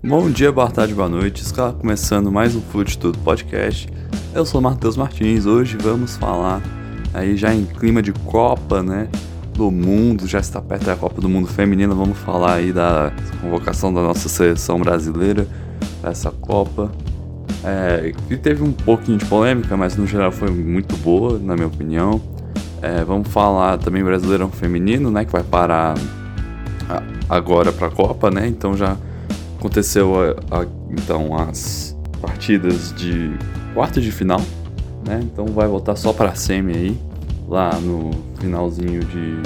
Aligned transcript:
Bom 0.00 0.30
dia, 0.30 0.52
boa 0.52 0.70
tarde, 0.70 0.94
boa 0.94 1.08
noite. 1.08 1.42
Está 1.42 1.72
começando 1.72 2.30
mais 2.30 2.54
um 2.54 2.60
Fute 2.60 2.96
Tudo 2.96 3.18
Podcast. 3.18 3.88
Eu 4.32 4.46
sou 4.46 4.60
Matheus 4.60 4.96
Martins. 4.96 5.44
Hoje 5.44 5.76
vamos 5.76 6.16
falar 6.16 6.62
aí 7.12 7.36
já 7.36 7.52
em 7.52 7.64
clima 7.64 8.00
de 8.00 8.12
Copa, 8.12 8.80
né? 8.80 9.08
Do 9.54 9.72
mundo, 9.72 10.24
já 10.28 10.38
está 10.38 10.62
perto 10.62 10.84
da 10.84 10.94
Copa 10.94 11.20
do 11.20 11.28
Mundo 11.28 11.48
Feminina. 11.48 11.92
Vamos 11.96 12.16
falar 12.16 12.54
aí 12.54 12.72
da 12.72 13.12
convocação 13.40 13.92
da 13.92 14.00
nossa 14.00 14.28
seleção 14.28 14.78
brasileira 14.78 15.48
para 16.00 16.12
essa 16.12 16.30
Copa. 16.30 16.92
É, 17.64 18.14
que 18.28 18.36
teve 18.36 18.62
um 18.62 18.70
pouquinho 18.70 19.18
de 19.18 19.24
polêmica, 19.24 19.76
mas 19.76 19.96
no 19.96 20.06
geral 20.06 20.30
foi 20.30 20.48
muito 20.48 20.96
boa, 20.98 21.40
na 21.40 21.56
minha 21.56 21.66
opinião. 21.66 22.20
É, 22.80 23.02
vamos 23.02 23.26
falar 23.26 23.78
também 23.78 24.04
Brasileirão 24.04 24.48
Feminino, 24.48 25.10
né? 25.10 25.24
Que 25.24 25.32
vai 25.32 25.42
parar 25.42 25.96
agora 27.28 27.72
para 27.72 27.88
a 27.88 27.90
Copa, 27.90 28.30
né? 28.30 28.46
Então 28.46 28.76
já 28.76 28.96
aconteceu 29.58 30.14
a, 30.20 30.60
a, 30.60 30.66
então 30.90 31.36
as 31.36 31.96
partidas 32.20 32.94
de 32.94 33.36
quarto 33.74 34.00
de 34.00 34.10
final, 34.10 34.40
né? 35.06 35.20
Então 35.22 35.46
vai 35.46 35.66
voltar 35.68 35.96
só 35.96 36.12
para 36.12 36.34
semi 36.34 36.72
aí, 36.72 36.98
lá 37.48 37.78
no 37.78 38.10
finalzinho 38.40 39.04
de 39.04 39.42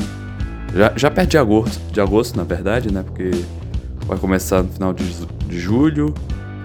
já, 0.74 0.92
já 0.96 1.10
perto 1.10 1.30
de 1.30 1.38
agosto, 1.38 1.80
de 1.92 2.00
agosto 2.00 2.36
na 2.36 2.44
verdade, 2.44 2.92
né? 2.92 3.02
Porque 3.02 3.30
vai 4.06 4.18
começar 4.18 4.62
no 4.62 4.68
final 4.68 4.92
de, 4.92 5.04
de 5.46 5.58
julho, 5.58 6.14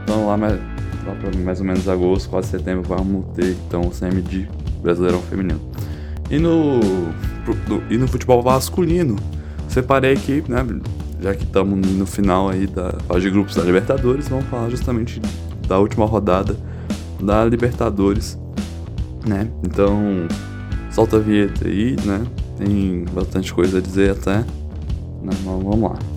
então 0.03 0.27
lá 0.27 0.37
mais, 0.37 0.59
lá 1.05 1.15
para 1.19 1.37
mais 1.39 1.59
ou 1.59 1.65
menos 1.65 1.87
agosto, 1.87 2.29
quase 2.29 2.49
setembro, 2.49 2.83
vamos 2.83 3.25
ter 3.35 3.55
então 3.67 3.81
o 3.81 3.93
semi 3.93 4.21
de 4.21 4.47
Brasileirão 4.81 5.21
Feminino. 5.21 5.61
E 6.29 6.37
no, 6.37 6.79
no, 6.79 7.83
e 7.89 7.97
no 7.97 8.07
futebol 8.07 8.43
masculino, 8.43 9.15
separei 9.69 10.13
aqui, 10.13 10.43
né? 10.47 10.65
Já 11.19 11.33
que 11.33 11.43
estamos 11.43 11.79
no 11.87 12.05
final 12.05 12.49
aí 12.49 12.67
da 12.67 12.91
fase 13.07 13.21
de 13.21 13.29
grupos 13.31 13.55
da 13.55 13.63
Libertadores, 13.63 14.29
vamos 14.29 14.45
falar 14.45 14.69
justamente 14.69 15.19
da 15.67 15.79
última 15.79 16.05
rodada 16.05 16.55
da 17.19 17.43
Libertadores, 17.43 18.37
né? 19.25 19.49
Então, 19.63 20.27
solta 20.91 21.17
a 21.17 21.19
vinheta 21.19 21.67
aí, 21.67 21.95
né? 22.05 22.25
Tem 22.57 23.05
bastante 23.13 23.53
coisa 23.53 23.79
a 23.79 23.81
dizer 23.81 24.11
até. 24.11 24.37
Né? 24.37 24.45
Mas 25.23 25.37
vamos 25.39 25.81
lá. 25.81 26.16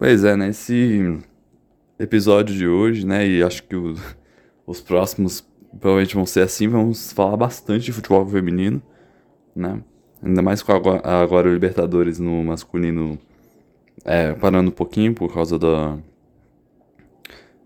Pois 0.00 0.24
é, 0.24 0.34
nesse 0.34 1.18
episódio 1.98 2.56
de 2.56 2.66
hoje, 2.66 3.06
né, 3.06 3.28
e 3.28 3.42
acho 3.42 3.62
que 3.64 3.76
o, 3.76 3.94
os 4.66 4.80
próximos 4.80 5.46
provavelmente 5.78 6.14
vão 6.14 6.24
ser 6.24 6.40
assim, 6.40 6.66
vamos 6.68 7.12
falar 7.12 7.36
bastante 7.36 7.84
de 7.84 7.92
futebol 7.92 8.26
feminino, 8.26 8.82
né, 9.54 9.82
ainda 10.22 10.40
mais 10.40 10.62
com 10.62 10.72
agora, 10.72 11.06
agora 11.06 11.50
o 11.50 11.52
Libertadores 11.52 12.18
no 12.18 12.42
masculino 12.42 13.18
é, 14.02 14.32
parando 14.32 14.70
um 14.70 14.72
pouquinho 14.72 15.12
por 15.12 15.34
causa 15.34 15.58
da... 15.58 15.98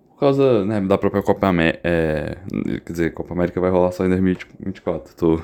Por 0.09 0.19
causa 0.19 0.65
né, 0.65 0.81
da 0.81 0.99
própria 0.99 1.23
Copa 1.23 1.47
América. 1.47 1.81
É, 1.85 2.37
quer 2.85 2.93
dizer, 2.93 3.15
Copa 3.15 3.33
América 3.33 3.61
vai 3.61 3.71
rolar 3.71 3.93
só 3.93 4.05
em 4.05 4.09
2024. 4.09 5.15
Tô. 5.15 5.41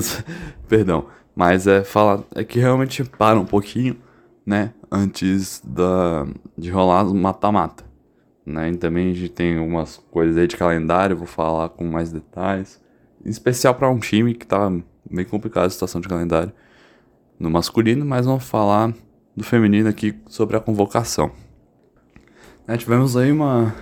Perdão. 0.68 1.06
Mas 1.34 1.66
é 1.66 1.84
falar. 1.84 2.24
É 2.34 2.42
que 2.42 2.58
realmente 2.58 3.04
para 3.04 3.38
um 3.38 3.46
pouquinho 3.46 3.96
né, 4.44 4.72
antes 4.90 5.62
da, 5.64 6.26
de 6.56 6.70
rolar 6.70 7.06
o 7.06 7.14
mata-mata. 7.14 7.84
Né? 8.44 8.70
E 8.70 8.76
também 8.76 9.10
a 9.10 9.14
gente 9.14 9.28
tem 9.28 9.58
algumas 9.58 9.98
coisas 10.10 10.36
aí 10.36 10.46
de 10.46 10.56
calendário, 10.56 11.16
vou 11.16 11.26
falar 11.26 11.68
com 11.70 11.84
mais 11.84 12.10
detalhes. 12.10 12.80
Em 13.24 13.28
especial 13.28 13.74
para 13.74 13.90
um 13.90 13.98
time 13.98 14.34
que 14.34 14.46
tá 14.46 14.72
bem 15.10 15.24
complicado 15.24 15.66
a 15.66 15.70
situação 15.70 16.00
de 16.00 16.08
calendário 16.08 16.52
no 17.38 17.50
masculino, 17.50 18.04
mas 18.04 18.26
vamos 18.26 18.44
falar 18.44 18.92
do 19.36 19.44
feminino 19.44 19.88
aqui 19.88 20.18
sobre 20.26 20.56
a 20.56 20.60
convocação. 20.60 21.30
Né, 22.66 22.76
tivemos 22.76 23.16
aí 23.16 23.30
uma 23.30 23.74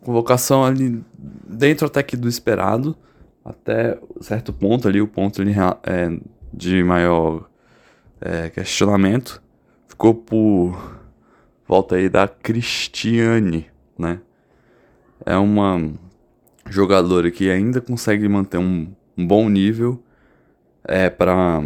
convocação 0.00 0.64
ali 0.64 1.02
dentro 1.16 1.86
até 1.86 2.02
que 2.02 2.16
do 2.16 2.28
esperado, 2.28 2.96
até 3.44 3.98
certo 4.20 4.52
ponto 4.52 4.88
ali, 4.88 5.00
o 5.00 5.06
ponto 5.06 5.40
ali, 5.40 5.54
é, 5.84 6.18
de 6.52 6.82
maior 6.82 7.48
é, 8.20 8.50
questionamento 8.50 9.41
ficou 10.02 10.14
por 10.14 11.00
volta 11.64 11.94
aí 11.94 12.08
da 12.08 12.26
Cristiane, 12.26 13.68
né? 13.96 14.20
É 15.24 15.36
uma 15.36 15.92
jogadora 16.68 17.30
que 17.30 17.48
ainda 17.48 17.80
consegue 17.80 18.28
manter 18.28 18.58
um, 18.58 18.92
um 19.16 19.24
bom 19.24 19.48
nível 19.48 20.02
é 20.82 21.08
para 21.08 21.62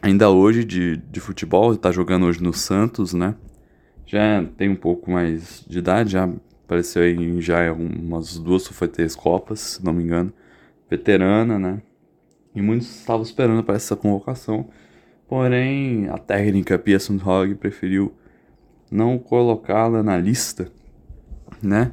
ainda 0.00 0.30
hoje 0.30 0.64
de, 0.64 0.96
de 0.96 1.20
futebol, 1.20 1.74
está 1.74 1.92
jogando 1.92 2.24
hoje 2.24 2.42
no 2.42 2.54
Santos, 2.54 3.12
né? 3.12 3.34
Já 4.06 4.42
tem 4.56 4.70
um 4.70 4.76
pouco 4.76 5.10
mais 5.10 5.62
de 5.68 5.80
idade, 5.80 6.12
já 6.12 6.26
apareceu 6.64 7.02
aí 7.02 7.42
já 7.42 7.70
umas 7.74 8.38
duas 8.38 8.66
três 8.90 9.14
copas, 9.14 9.60
se 9.60 9.84
não 9.84 9.92
me 9.92 10.02
engano. 10.02 10.32
Veterana, 10.88 11.58
né? 11.58 11.82
E 12.54 12.62
muitos 12.62 12.88
estavam 13.00 13.22
esperando 13.22 13.62
para 13.62 13.74
essa 13.74 13.94
convocação. 13.94 14.70
Porém, 15.28 16.08
a 16.08 16.18
técnica 16.18 16.78
Pia 16.78 16.98
Sundhog 16.98 17.54
preferiu 17.54 18.14
não 18.90 19.18
colocá-la 19.18 20.02
na 20.02 20.16
lista, 20.16 20.70
né? 21.62 21.92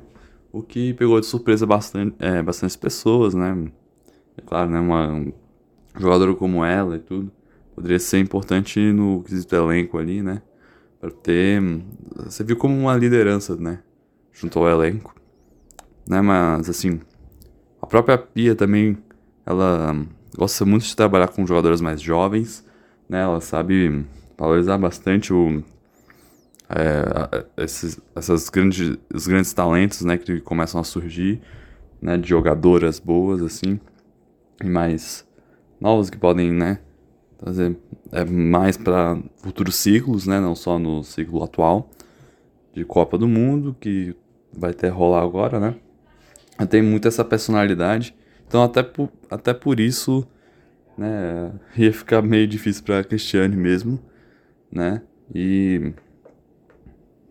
O 0.51 0.61
que 0.61 0.93
pegou 0.93 1.19
de 1.19 1.25
surpresa 1.25 1.65
bastante, 1.65 2.15
é, 2.19 2.41
bastante 2.41 2.77
pessoas, 2.77 3.33
né? 3.33 3.71
É 4.37 4.41
claro, 4.41 4.69
né? 4.69 4.79
Uma 4.79 5.25
jogadora 5.97 6.35
como 6.35 6.63
ela 6.63 6.97
e 6.97 6.99
tudo 6.99 7.31
poderia 7.73 7.99
ser 7.99 8.19
importante 8.19 8.79
no 8.91 9.23
quesito 9.23 9.55
elenco 9.55 9.97
ali, 9.97 10.21
né? 10.21 10.41
Para 10.99 11.09
ter. 11.09 11.61
Você 12.17 12.43
viu 12.43 12.57
como 12.57 12.77
uma 12.77 12.95
liderança, 12.95 13.55
né? 13.55 13.79
Junto 14.31 14.59
ao 14.59 14.69
elenco, 14.69 15.15
né? 16.07 16.21
Mas 16.21 16.69
assim, 16.69 16.99
a 17.81 17.87
própria 17.87 18.17
Pia 18.17 18.55
também, 18.55 18.97
ela 19.45 19.95
gosta 20.37 20.65
muito 20.65 20.85
de 20.85 20.95
trabalhar 20.95 21.29
com 21.29 21.45
jogadoras 21.47 21.81
mais 21.81 22.01
jovens 22.01 22.69
né? 23.11 23.23
Ela 23.23 23.41
sabe 23.41 24.05
valorizar 24.37 24.77
bastante 24.77 25.33
o, 25.33 25.61
é, 26.69 27.45
esses, 27.61 27.99
essas 28.15 28.47
grandes, 28.49 28.97
os 29.13 29.27
grandes 29.27 29.51
talentos, 29.51 30.01
né? 30.01 30.17
Que 30.17 30.39
começam 30.39 30.79
a 30.79 30.83
surgir, 30.85 31.41
né? 32.01 32.17
De 32.17 32.29
jogadoras 32.29 32.99
boas, 32.99 33.41
assim. 33.41 33.77
E 34.63 34.69
mais 34.69 35.27
novas 35.79 36.09
que 36.09 36.17
podem, 36.17 36.53
né? 36.53 36.79
Trazer 37.37 37.75
é, 38.13 38.23
mais 38.23 38.77
para 38.77 39.21
futuros 39.43 39.75
ciclos, 39.75 40.25
né? 40.25 40.39
Não 40.39 40.55
só 40.55 40.79
no 40.79 41.03
ciclo 41.03 41.43
atual 41.43 41.89
de 42.73 42.85
Copa 42.85 43.17
do 43.17 43.27
Mundo, 43.27 43.75
que 43.77 44.15
vai 44.57 44.73
ter 44.73 44.87
rolar 44.87 45.23
agora, 45.23 45.59
né? 45.59 45.75
Tem 46.69 46.81
muito 46.81 47.09
essa 47.09 47.25
personalidade. 47.25 48.15
Então, 48.47 48.63
até 48.63 48.81
por, 48.81 49.09
até 49.29 49.53
por 49.53 49.81
isso, 49.81 50.25
né? 51.01 51.51
Ia 51.75 51.91
ficar 51.91 52.21
meio 52.21 52.47
difícil 52.47 52.83
para 52.83 53.03
Cristiane 53.03 53.55
mesmo, 53.55 53.99
né? 54.71 55.01
E 55.33 55.93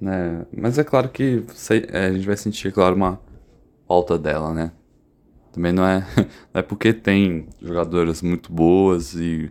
né? 0.00 0.47
Mas 0.56 0.78
é 0.78 0.84
claro 0.84 1.08
que 1.10 1.44
é, 1.92 2.06
a 2.06 2.12
gente 2.12 2.26
vai 2.26 2.36
sentir, 2.36 2.72
claro, 2.72 2.97
uma 2.97 3.20
falta 3.86 4.19
dela, 4.19 4.53
né? 4.53 4.72
Também 5.53 5.72
não 5.72 5.86
é, 5.86 6.00
não 6.53 6.60
é 6.60 6.62
porque 6.62 6.92
tem 6.92 7.47
jogadoras 7.62 8.22
muito 8.22 8.53
boas 8.53 9.14
e 9.14 9.50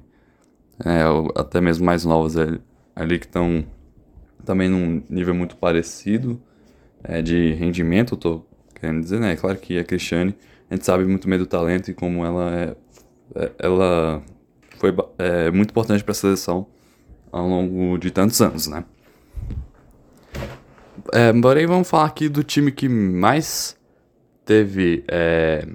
é, 0.84 1.04
até 1.40 1.62
mesmo 1.62 1.86
mais 1.86 2.04
novas 2.04 2.36
ali, 2.38 2.62
ali 2.96 3.20
que 3.20 3.26
estão 3.26 3.66
também 4.44 4.70
num 4.70 5.04
nível 5.10 5.36
muito 5.36 5.56
parecido 5.58 6.42
é, 7.04 7.22
de 7.22 7.54
rendimento, 7.54 8.16
eu 8.16 8.18
tô 8.18 8.46
querendo 8.76 9.02
dizer, 9.02 9.20
né? 9.20 9.34
É 9.34 9.36
claro 9.36 9.58
que 9.58 9.78
a 9.78 9.84
Cristiane, 9.84 10.36
a 10.70 10.76
gente 10.76 10.86
sabe 10.86 11.06
muito 11.06 11.30
bem 11.30 11.38
do 11.38 11.46
talento 11.46 11.92
e 11.92 11.94
como 11.94 12.26
ela 12.26 12.52
é 12.56 12.66
é, 12.66 12.76
ela 13.58 14.22
foi 14.78 14.96
é, 15.18 15.52
muito 15.52 15.72
importante 15.72 16.04
para 16.04 16.12
a 16.12 16.16
seleção 16.16 16.68
ao 17.32 17.48
longo 17.48 17.98
de 17.98 18.12
tantos 18.12 18.42
anos, 18.42 18.68
né? 18.68 18.84
É, 21.12 21.34
porém, 21.34 21.66
vamos 21.66 21.90
falar 21.90 22.06
aqui 22.06 22.30
do 22.30 22.44
time 22.44 22.72
que 22.72 22.88
mais 22.88 23.76
teve 24.46 25.04
é, 25.08 25.68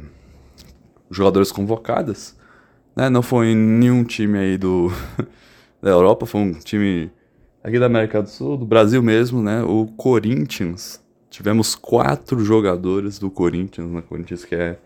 jogadores 1.10 1.50
convocadas. 1.50 2.36
Né? 2.94 3.08
Não 3.08 3.22
foi 3.22 3.54
nenhum 3.54 4.04
time 4.04 4.38
aí 4.38 4.58
do, 4.58 4.92
da 5.82 5.90
Europa, 5.90 6.26
foi 6.26 6.40
um 6.40 6.52
time 6.52 7.10
aqui 7.62 7.78
da 7.78 7.86
América 7.86 8.22
do 8.22 8.28
Sul, 8.28 8.56
do 8.56 8.66
Brasil 8.66 9.02
mesmo, 9.02 9.42
né? 9.42 9.62
O 9.62 9.86
Corinthians. 9.86 11.02
Tivemos 11.30 11.74
quatro 11.74 12.44
jogadores 12.44 13.18
do 13.18 13.30
Corinthians, 13.30 13.90
né? 13.90 14.02
Corinthians 14.02 14.44
que 14.44 14.54
é 14.54 14.78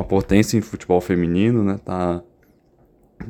uma 0.00 0.04
potência 0.04 0.56
em 0.56 0.60
futebol 0.60 1.00
feminino, 1.00 1.62
né? 1.62 1.78
Tá 1.84 2.22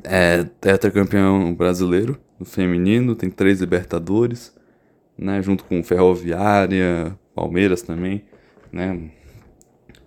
é 0.05 0.45
tetracampeão 0.61 1.53
brasileiro 1.53 2.17
no 2.39 2.47
feminino, 2.47 3.17
tem 3.17 3.29
três 3.29 3.61
Libertadores, 3.61 4.55
né? 5.19 5.43
Junto 5.43 5.65
com 5.65 5.83
Ferroviária, 5.83 7.19
Palmeiras 7.35 7.83
também, 7.83 8.25
né? 8.73 9.11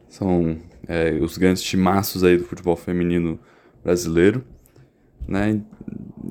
São 0.07 0.57
é, 0.87 1.11
os 1.21 1.37
grandes 1.37 1.61
timaços 1.61 2.23
aí 2.23 2.37
do 2.37 2.45
futebol 2.45 2.77
feminino 2.77 3.37
brasileiro, 3.83 4.43
né? 5.27 5.61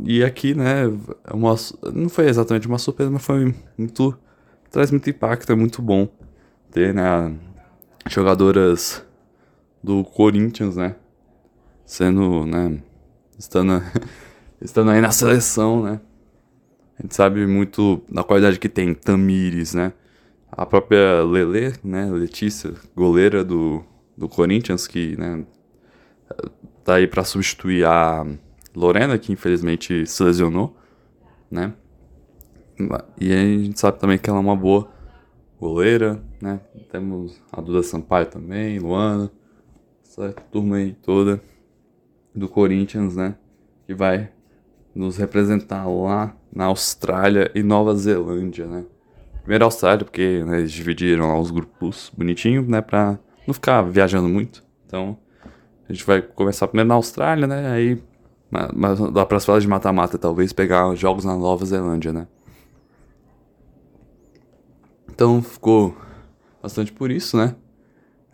E 0.05 0.25
aqui, 0.25 0.55
né, 0.55 0.85
é 1.25 1.35
uma, 1.35 1.55
não 1.93 2.09
foi 2.09 2.29
exatamente 2.29 2.67
uma 2.67 2.79
surpresa, 2.79 3.11
mas 3.11 3.25
foi 3.25 3.55
muito, 3.77 4.19
traz 4.71 4.91
muito 4.91 5.09
impacto, 5.11 5.53
é 5.53 5.55
muito 5.55 5.83
bom 5.83 6.09
ter, 6.71 6.95
né, 6.95 7.35
jogadoras 8.09 9.05
do 9.83 10.05
Corinthians, 10.05 10.77
né, 10.77 10.97
sendo, 11.85 12.47
né, 12.47 12.83
estando, 13.39 13.83
estando 14.61 14.91
aí 14.91 15.01
na 15.01 15.11
seleção, 15.11 15.83
né, 15.83 16.01
a 16.99 17.03
gente 17.03 17.15
sabe 17.15 17.47
muito 17.47 18.03
da 18.09 18.23
qualidade 18.23 18.59
que 18.59 18.69
tem 18.69 18.95
Tamires, 18.95 19.75
né, 19.75 19.93
a 20.51 20.65
própria 20.67 21.23
Lele, 21.23 21.75
né, 21.83 22.11
Letícia, 22.11 22.75
goleira 22.95 23.45
do, 23.45 23.83
do 24.17 24.29
Corinthians, 24.29 24.87
que, 24.87 25.17
né, 25.17 25.45
tá 26.85 26.97
aí 26.97 27.07
para 27.07 27.25
substituir 27.25 27.85
a 27.85 28.27
Lorena, 28.75 29.19
que 29.19 29.33
infelizmente 29.33 30.07
se 30.07 30.23
lesionou, 30.23 30.77
né? 31.51 31.75
E 33.21 33.33
a 33.33 33.37
gente 33.37 33.79
sabe 33.79 33.99
também 33.99 34.19
que 34.19 34.29
ela 34.29 34.39
é 34.39 34.43
uma 34.43 34.57
boa 34.57 34.91
goleira, 35.61 36.23
né? 36.41 36.61
Temos 36.91 37.41
a 37.53 37.61
Duda 37.61 37.83
Sampaio 37.83 38.27
também, 38.27 38.79
Luana, 38.79 39.31
essa 40.13 40.33
turma 40.51 40.77
aí 40.77 40.93
toda 40.93 41.43
do 42.35 42.49
Corinthians, 42.49 43.17
né? 43.17 43.35
Que 43.87 43.95
vai 43.95 44.31
nos 44.95 45.17
representar 45.17 45.87
lá 45.87 46.37
na 46.55 46.67
Austrália 46.67 47.51
e 47.55 47.63
Nova 47.63 47.95
Zelândia, 47.95 48.67
né? 48.67 48.85
Primeiro 49.41 49.65
Austrália, 49.65 50.05
porque 50.05 50.45
né, 50.45 50.59
eles 50.59 50.73
dividiram 50.73 51.29
lá 51.29 51.39
os 51.39 51.51
grupos 51.51 52.13
bonitinho, 52.17 52.63
né? 52.69 52.83
Pra 52.83 53.19
não 53.47 53.55
ficar 53.55 53.83
viajando 53.83 54.29
muito. 54.29 54.63
Então, 54.87 55.17
a 55.89 55.93
gente 55.93 56.05
vai 56.05 56.21
começar 56.21 56.69
primeiro 56.69 56.89
na 56.89 56.95
Austrália, 56.95 57.47
né? 57.47 57.71
Aí 57.71 58.03
mas, 58.75 59.01
dá 59.13 59.25
pra 59.25 59.41
falar 59.41 59.61
de 59.61 59.67
mata-mata, 59.67 60.19
talvez 60.19 60.53
pegar 60.53 60.95
jogos 60.95 61.25
na 61.25 61.35
Nova 61.35 61.65
Zelândia, 61.65 62.13
né? 62.13 62.27
Então 65.09 65.43
ficou 65.43 65.97
bastante 66.63 66.93
por 66.93 67.11
isso, 67.11 67.35
né? 67.35 67.57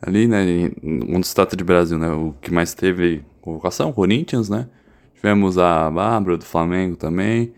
Ali, 0.00 0.28
né? 0.28 0.70
Quando 0.80 1.24
se 1.24 1.34
trata 1.34 1.56
de 1.56 1.64
Brasil, 1.64 1.98
né? 1.98 2.10
O 2.10 2.34
que 2.40 2.52
mais 2.52 2.74
teve 2.74 3.24
convocação, 3.40 3.92
Corinthians, 3.92 4.48
né? 4.48 4.68
Tivemos 5.14 5.58
a 5.58 5.90
Bárbara 5.90 6.36
do 6.36 6.44
Flamengo 6.44 6.96
também, 6.96 7.52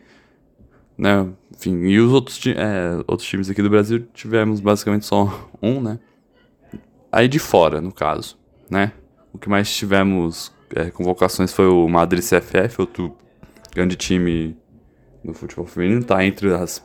né? 0.97 1.27
Enfim, 1.55 1.77
e 1.87 2.01
os 2.01 2.13
outros, 2.13 2.41
é, 2.47 2.97
outros 3.07 3.29
times 3.29 3.51
aqui 3.51 3.61
do 3.61 3.69
Brasil 3.69 4.07
tivemos 4.15 4.61
basicamente 4.61 5.05
só 5.05 5.51
um, 5.61 5.81
né? 5.81 5.99
Aí 7.13 7.29
de 7.29 7.39
fora, 7.39 7.81
no 7.81 7.93
caso, 7.93 8.39
né? 8.71 8.93
O 9.33 9.39
que 9.39 9.49
mais 9.49 9.75
tivemos 9.75 10.53
é, 10.75 10.91
convocações 10.91 11.53
foi 11.53 11.67
o 11.67 11.89
Madrid 11.89 12.23
CFF, 12.23 12.81
outro 12.81 13.15
grande 13.75 13.97
time 13.97 14.57
do 15.23 15.35
futebol 15.35 15.67
feminino, 15.67 16.03
tá 16.03 16.25
entre 16.25 16.55
as, 16.55 16.83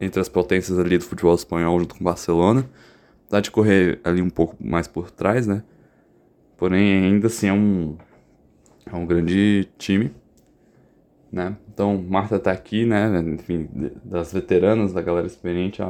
entre 0.00 0.20
as 0.20 0.28
potências 0.28 0.78
ali 0.78 0.98
do 0.98 1.04
futebol 1.04 1.34
espanhol 1.34 1.78
junto 1.78 1.94
com 1.94 2.00
o 2.00 2.04
Barcelona. 2.04 2.68
Dá 3.30 3.40
de 3.40 3.50
correr 3.50 4.00
ali 4.04 4.22
um 4.22 4.30
pouco 4.30 4.56
mais 4.58 4.88
por 4.88 5.10
trás, 5.10 5.46
né? 5.46 5.62
Porém, 6.56 7.04
ainda 7.04 7.26
assim 7.26 7.48
é 7.48 7.52
um, 7.52 7.96
é 8.86 8.96
um 8.96 9.06
grande 9.06 9.68
time, 9.78 10.10
né? 11.30 11.56
Então, 11.72 12.02
Marta 12.08 12.38
tá 12.38 12.50
aqui, 12.50 12.84
né? 12.84 13.20
Enfim, 13.20 13.68
das 14.04 14.32
veteranas, 14.32 14.92
da 14.92 15.02
galera 15.02 15.26
experiente, 15.26 15.80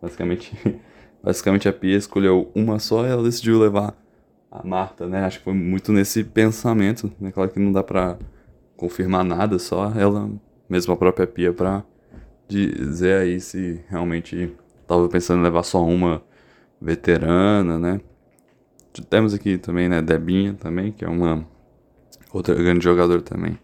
basicamente, 0.00 0.52
basicamente 1.22 1.68
a 1.68 1.72
Pia 1.72 1.96
escolheu 1.96 2.50
uma 2.54 2.78
só 2.78 3.06
e 3.06 3.10
ela 3.10 3.22
decidiu 3.22 3.58
levar 3.58 3.96
a 4.50 4.64
Marta, 4.64 5.08
né? 5.08 5.24
Acho 5.24 5.38
que 5.38 5.44
foi 5.44 5.54
muito 5.54 5.92
nesse 5.92 6.22
pensamento, 6.22 7.10
né? 7.18 7.32
Claro 7.32 7.50
que 7.50 7.58
não 7.58 7.72
dá 7.72 7.82
pra 7.82 8.18
confirmar 8.76 9.24
nada, 9.24 9.58
só 9.58 9.92
ela 9.96 10.30
mesma 10.68 10.94
a 10.94 10.96
própria 10.96 11.26
Pia 11.26 11.52
pra 11.52 11.84
dizer 12.48 13.22
aí 13.22 13.40
se 13.40 13.80
realmente 13.88 14.54
tava 14.86 15.08
pensando 15.08 15.40
em 15.40 15.42
levar 15.42 15.62
só 15.62 15.82
uma 15.82 16.22
veterana, 16.82 17.78
né? 17.78 18.00
Temos 19.08 19.32
aqui 19.32 19.56
também, 19.56 19.88
né, 19.88 20.02
Debinha 20.02 20.54
também, 20.54 20.92
que 20.92 21.04
é 21.04 21.08
uma 21.08 21.46
outra 22.32 22.54
grande 22.54 22.84
jogador 22.84 23.22
também. 23.22 23.58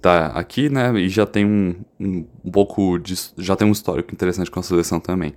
Tá 0.00 0.28
aqui, 0.28 0.70
né, 0.70 0.92
e 0.94 1.08
já 1.08 1.26
tem 1.26 1.44
um, 1.44 1.74
um, 2.00 2.26
um 2.44 2.50
pouco 2.50 2.98
de, 2.98 3.14
já 3.36 3.56
tem 3.56 3.66
um 3.66 3.72
histórico 3.72 4.14
interessante 4.14 4.50
com 4.50 4.60
a 4.60 4.62
seleção 4.62 5.00
também. 5.00 5.34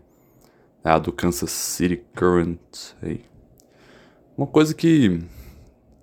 É 0.83 0.89
a 0.91 0.99
do 0.99 1.11
Kansas 1.11 1.51
City 1.51 2.01
Current 2.15 2.59
aí. 3.01 3.21
Uma 4.37 4.47
coisa 4.47 4.73
que. 4.73 5.19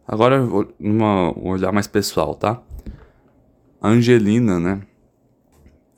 Agora, 0.06 0.40
numa, 0.78 1.32
um 1.36 1.48
olhar 1.48 1.72
mais 1.72 1.86
pessoal, 1.86 2.34
tá? 2.34 2.62
A 3.80 3.88
Angelina, 3.88 4.58
né? 4.58 4.82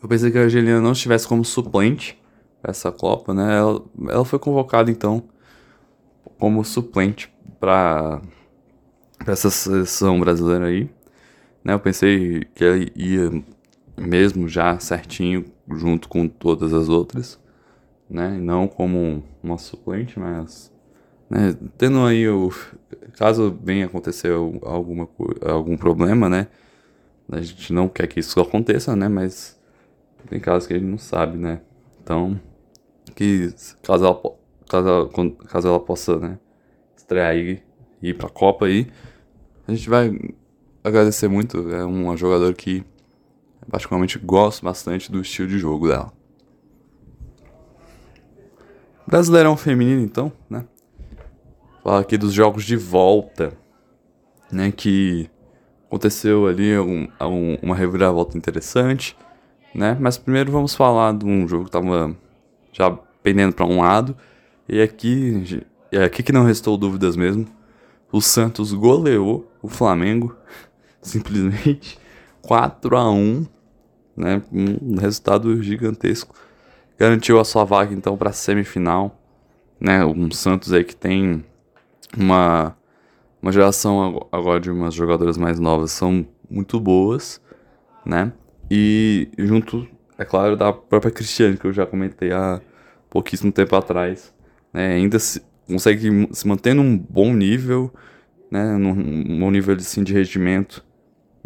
Eu 0.02 0.08
pensei 0.08 0.30
que 0.30 0.38
a 0.38 0.42
Angelina 0.42 0.80
não 0.80 0.92
estivesse 0.92 1.28
como 1.28 1.44
suplente 1.44 2.18
essa 2.62 2.92
Copa, 2.92 3.32
né? 3.34 3.58
Ela, 3.58 3.82
ela 4.08 4.24
foi 4.24 4.38
convocada, 4.38 4.90
então, 4.90 5.22
como 6.38 6.64
suplente 6.64 7.32
para 7.58 8.20
essa 9.26 9.50
seleção 9.50 10.18
brasileira 10.20 10.66
aí. 10.66 10.88
Né? 11.64 11.74
Eu 11.74 11.80
pensei 11.80 12.44
que 12.54 12.64
ela 12.64 12.76
ia 12.96 13.42
mesmo 13.96 14.48
já 14.48 14.78
certinho 14.78 15.44
junto 15.68 16.08
com 16.08 16.26
todas 16.26 16.72
as 16.72 16.88
outras, 16.88 17.38
né? 18.08 18.30
Não 18.38 18.66
como 18.66 19.22
uma 19.42 19.58
suplente, 19.58 20.18
mas 20.18 20.72
né? 21.30 21.56
Tendo 21.78 22.04
aí 22.04 22.28
o. 22.28 22.52
Caso 23.16 23.56
venha 23.62 23.86
acontecer 23.86 24.32
alguma, 24.32 25.08
algum 25.42 25.76
problema, 25.76 26.28
né? 26.28 26.48
A 27.30 27.40
gente 27.40 27.72
não 27.72 27.88
quer 27.88 28.08
que 28.08 28.18
isso 28.18 28.40
aconteça, 28.40 28.96
né? 28.96 29.08
Mas 29.08 29.56
tem 30.28 30.40
casos 30.40 30.66
que 30.66 30.74
a 30.74 30.78
gente 30.78 30.88
não 30.88 30.98
sabe, 30.98 31.38
né? 31.38 31.60
Então, 32.02 32.40
que 33.14 33.54
caso 33.82 34.04
ela, 34.04 34.20
caso 34.68 35.38
caso 35.48 35.68
ela 35.68 35.80
possa, 35.80 36.16
né? 36.18 36.38
Estrear 36.96 37.36
e 37.36 37.62
ir 38.02 38.14
pra 38.14 38.28
Copa 38.28 38.66
aí, 38.66 38.90
a 39.66 39.74
gente 39.74 39.88
vai 39.88 40.18
agradecer 40.82 41.28
muito. 41.28 41.70
É 41.70 41.84
uma 41.84 42.16
jogadora 42.16 42.54
que 42.54 42.84
particularmente 43.70 44.18
gosto 44.18 44.64
bastante 44.64 45.10
do 45.10 45.20
estilo 45.20 45.48
de 45.48 45.58
jogo 45.58 45.88
dela. 45.88 46.12
Brasileirão 49.06 49.56
feminino, 49.56 50.02
então, 50.02 50.32
né? 50.48 50.64
falar 51.82 52.00
aqui 52.00 52.16
dos 52.16 52.32
jogos 52.32 52.64
de 52.64 52.76
volta, 52.76 53.52
né? 54.50 54.70
Que 54.70 55.28
aconteceu 55.86 56.46
ali 56.46 56.78
um, 56.78 57.08
um, 57.20 57.58
uma 57.62 57.74
reviravolta 57.74 58.36
interessante, 58.36 59.16
né? 59.74 59.96
Mas 60.00 60.16
primeiro 60.16 60.52
vamos 60.52 60.74
falar 60.74 61.12
de 61.14 61.24
um 61.24 61.48
jogo 61.48 61.64
que 61.64 61.70
tava 61.70 62.14
já 62.72 62.90
pendendo 63.22 63.54
para 63.54 63.66
um 63.66 63.80
lado. 63.80 64.16
E 64.68 64.80
aqui, 64.80 65.64
é 65.92 66.04
aqui 66.04 66.22
que 66.22 66.32
não 66.32 66.44
restou 66.44 66.76
dúvidas 66.76 67.16
mesmo. 67.16 67.46
O 68.12 68.20
Santos 68.20 68.72
goleou 68.72 69.50
o 69.62 69.68
Flamengo, 69.68 70.36
simplesmente 71.00 71.98
4 72.42 72.96
a 72.96 73.10
1 73.10 73.46
né? 74.20 74.42
Um 74.52 74.96
resultado 74.96 75.62
gigantesco. 75.62 76.34
Garantiu 76.98 77.40
a 77.40 77.44
sua 77.44 77.64
vaga 77.64 77.94
então 77.94 78.16
para 78.16 78.32
semifinal, 78.32 79.18
né? 79.80 80.04
Um 80.04 80.30
Santos 80.30 80.72
aí 80.72 80.84
que 80.84 80.94
tem 80.94 81.44
uma, 82.16 82.76
uma 83.40 83.50
geração 83.50 84.28
agora 84.30 84.60
de 84.60 84.70
umas 84.70 84.94
jogadoras 84.94 85.38
mais 85.38 85.58
novas 85.58 85.92
são 85.92 86.26
muito 86.50 86.78
boas, 86.78 87.40
né? 88.04 88.32
E 88.70 89.28
junto, 89.38 89.88
é 90.20 90.24
claro, 90.26 90.54
da 90.54 90.70
própria 90.70 91.10
Cristiane, 91.10 91.56
que 91.56 91.64
eu 91.64 91.72
já 91.72 91.86
comentei 91.86 92.30
há 92.30 92.60
pouquíssimo 93.08 93.50
tempo 93.50 93.74
atrás, 93.74 94.34
né? 94.70 94.92
Ainda 94.92 95.18
se, 95.18 95.42
consegue 95.66 96.28
se 96.30 96.46
manter 96.46 96.74
num 96.74 96.98
bom 96.98 97.32
nível, 97.32 97.90
né? 98.50 98.76
Num, 98.76 98.94
num 98.94 99.50
nível 99.50 99.74
assim, 99.74 100.04
de 100.04 100.12
rendimento, 100.12 100.84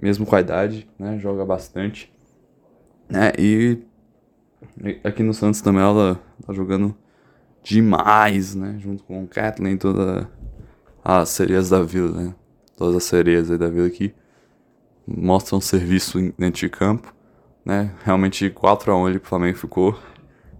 mesmo 0.02 0.26
com 0.26 0.34
a 0.34 0.40
idade, 0.40 0.88
né? 0.98 1.20
Joga 1.20 1.44
bastante. 1.46 2.12
Né? 3.08 3.30
E 3.38 3.78
aqui 5.04 5.22
no 5.22 5.32
Santos 5.32 5.60
também 5.60 5.80
ela 5.80 6.20
tá 6.44 6.52
jogando 6.52 6.96
demais, 7.62 8.56
né? 8.56 8.76
Junto 8.80 9.04
com 9.04 9.22
o 9.22 9.28
Kathleen, 9.28 9.76
toda 9.76 10.28
as 11.04 11.28
sereias 11.28 11.70
da 11.70 11.80
vila, 11.80 12.24
né? 12.24 12.34
Todas 12.76 12.96
as 12.96 13.04
sereias 13.04 13.48
da 13.50 13.68
vila 13.68 13.88
que 13.88 14.12
mostram 15.06 15.60
serviço 15.60 16.18
dentro 16.36 16.58
de 16.58 16.68
campo, 16.68 17.13
né? 17.64 17.90
Realmente 18.04 18.50
4 18.50 18.92
a 18.92 18.96
1 18.96 19.08
ele 19.08 19.18
pro 19.18 19.28
Flamengo 19.28 19.58
ficou 19.58 19.98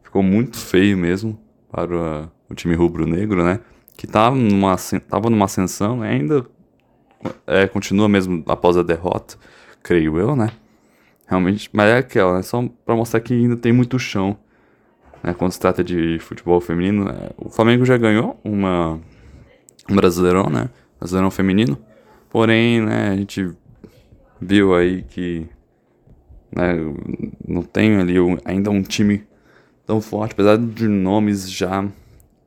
ficou 0.03 0.23
muito 0.23 0.57
feio 0.57 0.97
mesmo 0.97 1.39
para 1.71 2.31
o 2.49 2.55
time 2.55 2.75
rubro-negro, 2.75 3.45
né? 3.45 3.61
Que 3.97 4.07
tava 4.07 4.37
numa 4.37 4.77
tava 5.09 5.31
numa 5.31 5.45
ascensão, 5.45 5.99
né? 5.99 6.11
ainda 6.11 6.47
é, 7.47 7.67
continua 7.67 8.09
mesmo 8.09 8.43
após 8.47 8.77
a 8.77 8.83
derrota, 8.83 9.37
creio 9.83 10.19
eu, 10.19 10.37
né? 10.37 10.51
Realmente, 11.27 11.71
mas 11.73 11.87
é 11.87 11.99
aquela, 11.99 12.37
né? 12.37 12.43
Só 12.43 12.63
para 12.85 12.95
mostrar 12.95 13.21
que 13.21 13.33
ainda 13.35 13.57
tem 13.57 13.73
muito 13.73 13.99
chão 13.99 14.37
né, 15.25 15.33
quando 15.33 15.53
se 15.53 15.59
trata 15.59 15.83
de 15.83 16.19
futebol 16.21 16.61
feminino. 16.61 17.09
É, 17.09 17.31
o 17.39 17.49
Flamengo 17.49 17.85
já 17.85 17.97
ganhou 17.97 18.39
uma, 18.45 19.01
um 19.91 19.97
Brasileirão, 19.97 20.51
né? 20.51 20.69
Brasileirão 20.99 21.31
feminino. 21.31 21.79
Porém, 22.29 22.83
né, 22.83 23.09
a 23.11 23.17
gente 23.17 23.51
viu 24.39 24.75
aí 24.75 25.03
que 25.03 25.49
né, 26.55 26.75
não 27.47 27.63
tem 27.63 27.97
ali 27.97 28.15
ainda 28.45 28.71
um 28.71 28.83
time 28.83 29.25
tão 29.87 30.01
forte, 30.01 30.33
apesar 30.33 30.57
de 30.57 30.89
nomes 30.89 31.51
já 31.51 31.87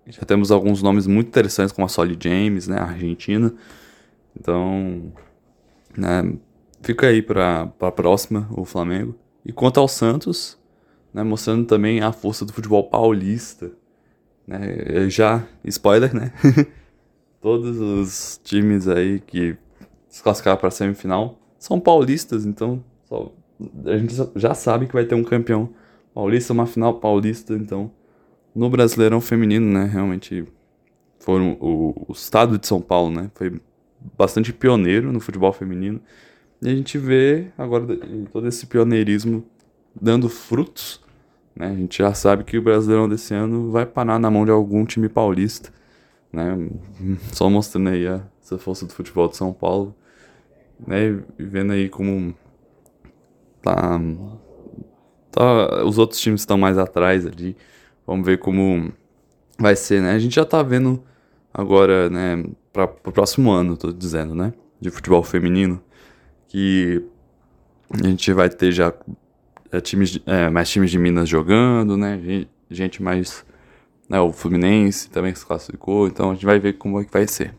já 0.09 0.21
temos 0.21 0.51
alguns 0.51 0.81
nomes 0.81 1.05
muito 1.05 1.27
interessantes 1.27 1.73
como 1.73 1.85
a 1.85 1.89
Solly 1.89 2.17
James, 2.17 2.65
né, 2.67 2.77
a 2.77 2.85
Argentina. 2.85 3.53
Então, 4.39 5.11
né, 5.97 6.33
fica 6.81 7.07
aí 7.07 7.21
para 7.21 7.69
a 7.81 7.91
próxima 7.91 8.47
o 8.51 8.63
Flamengo. 8.63 9.15
E 9.43 9.51
quanto 9.51 9.81
ao 9.81 9.87
Santos, 9.87 10.57
né, 11.13 11.23
mostrando 11.23 11.65
também 11.65 11.99
a 11.99 12.13
força 12.13 12.45
do 12.45 12.53
futebol 12.53 12.85
paulista, 12.85 13.69
né, 14.47 15.09
já 15.09 15.45
spoiler, 15.65 16.15
né? 16.15 16.31
Todos 17.41 17.77
os 17.77 18.39
times 18.43 18.87
aí 18.87 19.19
que 19.19 19.57
se 20.07 20.23
classificaram 20.23 20.57
para 20.57 20.69
a 20.69 20.71
semifinal 20.71 21.37
são 21.59 21.79
paulistas, 21.81 22.45
então 22.45 22.81
só, 23.03 23.31
a 23.85 23.97
gente 23.97 24.13
já 24.35 24.53
sabe 24.53 24.87
que 24.87 24.93
vai 24.93 25.05
ter 25.05 25.15
um 25.15 25.23
campeão 25.23 25.69
paulista, 26.13 26.53
uma 26.53 26.65
final 26.65 26.95
paulista, 26.95 27.53
então 27.53 27.91
no 28.55 28.69
Brasileirão 28.69 29.21
Feminino, 29.21 29.71
né, 29.71 29.85
realmente 29.85 30.45
foram 31.19 31.57
o, 31.59 32.05
o 32.07 32.11
estado 32.11 32.57
de 32.57 32.65
São 32.65 32.81
Paulo, 32.81 33.11
né, 33.11 33.29
foi 33.35 33.59
bastante 34.17 34.53
pioneiro 34.53 35.11
no 35.11 35.19
futebol 35.19 35.51
feminino, 35.51 35.99
e 36.61 36.69
a 36.69 36.75
gente 36.75 36.97
vê 36.97 37.47
agora 37.57 37.85
todo 38.31 38.47
esse 38.47 38.65
pioneirismo 38.65 39.43
dando 39.99 40.29
frutos, 40.29 41.03
né, 41.55 41.67
a 41.67 41.75
gente 41.75 41.97
já 41.97 42.13
sabe 42.13 42.43
que 42.43 42.57
o 42.57 42.61
Brasileirão 42.61 43.09
desse 43.09 43.33
ano 43.33 43.71
vai 43.71 43.85
parar 43.85 44.19
na 44.19 44.31
mão 44.31 44.45
de 44.45 44.51
algum 44.51 44.85
time 44.85 45.09
paulista, 45.09 45.71
né, 46.31 46.69
só 47.31 47.49
mostrando 47.49 47.89
aí 47.89 48.07
a, 48.07 48.21
essa 48.41 48.57
força 48.57 48.85
do 48.85 48.93
futebol 48.93 49.27
de 49.27 49.37
São 49.37 49.53
Paulo, 49.53 49.95
né, 50.85 51.19
e 51.37 51.43
vendo 51.43 51.73
aí 51.73 51.89
como 51.89 52.33
tá 53.75 53.99
Tá, 55.37 55.83
os 55.83 55.99
outros 55.99 56.19
times 56.19 56.41
estão 56.41 56.57
mais 56.57 56.79
atrás 56.79 57.23
ali. 57.23 57.55
Vamos 58.07 58.25
ver 58.25 58.39
como 58.39 58.91
vai 59.59 59.75
ser, 59.75 60.01
né? 60.01 60.13
A 60.13 60.19
gente 60.19 60.35
já 60.35 60.43
tá 60.43 60.63
vendo 60.63 61.03
agora, 61.53 62.09
né, 62.09 62.43
para 62.73 62.85
o 62.85 63.11
próximo 63.11 63.51
ano, 63.51 63.77
tô 63.77 63.91
dizendo, 63.91 64.33
né, 64.33 64.51
de 64.81 64.89
futebol 64.89 65.21
feminino, 65.21 65.79
que 66.47 67.03
a 67.91 68.07
gente 68.07 68.33
vai 68.33 68.49
ter 68.49 68.71
já 68.71 68.91
é, 69.71 69.79
times, 69.79 70.19
é, 70.25 70.49
mais 70.49 70.69
times 70.69 70.89
de 70.89 70.97
Minas 70.97 71.29
jogando, 71.29 71.97
né, 71.97 72.47
gente 72.69 73.01
mais, 73.01 73.45
né, 74.09 74.19
o 74.19 74.31
Fluminense 74.31 75.09
também 75.09 75.33
se 75.35 75.45
classificou, 75.45 76.07
então 76.07 76.31
a 76.31 76.33
gente 76.33 76.45
vai 76.45 76.59
ver 76.59 76.73
como 76.73 76.99
é 76.99 77.05
que 77.05 77.11
vai 77.11 77.27
ser. 77.27 77.53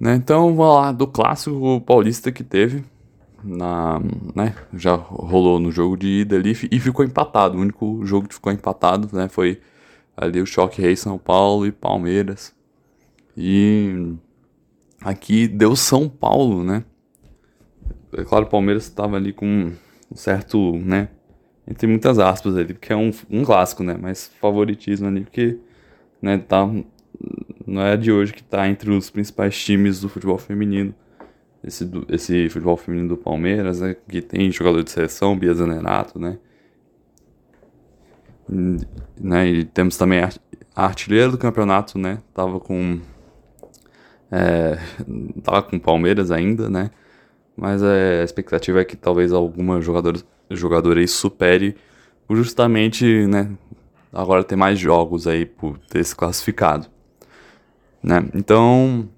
Né, 0.00 0.14
então, 0.16 0.54
vamos 0.54 0.74
lá, 0.74 0.92
do 0.92 1.06
clássico 1.06 1.80
paulista 1.80 2.30
que 2.30 2.42
teve, 2.42 2.84
na, 3.42 4.00
né, 4.34 4.54
já 4.74 4.94
rolou 4.94 5.58
no 5.58 5.70
jogo 5.70 5.96
de 5.96 6.08
ida 6.08 6.36
ali 6.36 6.50
e 6.70 6.80
ficou 6.80 7.04
empatado. 7.04 7.56
O 7.56 7.60
único 7.60 8.04
jogo 8.04 8.28
que 8.28 8.34
ficou 8.34 8.52
empatado, 8.52 9.08
né, 9.16 9.28
foi 9.28 9.60
ali 10.16 10.40
o 10.40 10.46
Choque 10.46 10.82
Rei 10.82 10.96
São 10.96 11.18
Paulo 11.18 11.66
e 11.66 11.72
Palmeiras. 11.72 12.54
E 13.36 14.14
aqui 15.00 15.46
deu 15.46 15.76
São 15.76 16.08
Paulo, 16.08 16.64
né? 16.64 16.84
É 18.12 18.24
claro, 18.24 18.46
o 18.46 18.48
Palmeiras 18.48 18.84
estava 18.84 19.16
ali 19.16 19.32
com 19.32 19.46
um 20.10 20.16
certo, 20.16 20.76
né, 20.78 21.08
entre 21.66 21.86
muitas 21.86 22.18
aspas 22.18 22.56
ali, 22.56 22.72
porque 22.72 22.92
é 22.92 22.96
um, 22.96 23.10
um 23.30 23.44
clássico, 23.44 23.82
né, 23.82 23.96
mas 24.00 24.32
favoritismo 24.40 25.06
ali, 25.06 25.20
porque, 25.20 25.58
né, 26.20 26.38
tá, 26.38 26.66
não 27.66 27.82
é 27.82 27.96
de 27.96 28.10
hoje 28.10 28.32
que 28.32 28.42
tá 28.42 28.66
entre 28.66 28.90
os 28.90 29.10
principais 29.10 29.62
times 29.62 30.00
do 30.00 30.08
futebol 30.08 30.38
feminino 30.38 30.94
esse, 31.62 31.90
esse 32.08 32.48
futebol 32.48 32.76
feminino 32.76 33.08
do 33.08 33.16
Palmeiras, 33.16 33.80
né, 33.80 33.96
que 34.08 34.22
tem 34.22 34.50
jogador 34.50 34.82
de 34.82 34.90
seleção, 34.90 35.36
Bia 35.36 35.54
Zanerato, 35.54 36.18
né? 36.18 36.38
E, 38.50 38.78
né, 39.20 39.46
e 39.46 39.64
temos 39.64 39.96
também 39.96 40.20
a, 40.20 40.30
artilheira 40.74 41.30
do 41.30 41.38
campeonato, 41.38 41.98
né? 41.98 42.18
Tava 42.32 42.60
com 42.60 43.00
é, 44.30 44.78
tava 45.42 45.62
com 45.62 45.78
Palmeiras 45.78 46.30
ainda, 46.30 46.70
né? 46.70 46.90
Mas 47.56 47.82
é, 47.82 48.20
a 48.20 48.24
expectativa 48.24 48.80
é 48.80 48.84
que 48.84 48.96
talvez 48.96 49.32
alguma 49.32 49.80
jogador, 49.80 50.22
jogadora 50.50 51.00
aí 51.00 51.08
supere 51.08 51.76
justamente, 52.30 53.04
né? 53.26 53.50
Agora 54.12 54.44
tem 54.44 54.56
mais 54.56 54.78
jogos 54.78 55.26
aí 55.26 55.44
por 55.44 55.78
ter 55.78 56.04
se 56.04 56.14
classificado, 56.14 56.86
né? 58.02 58.26
Então, 58.34 59.08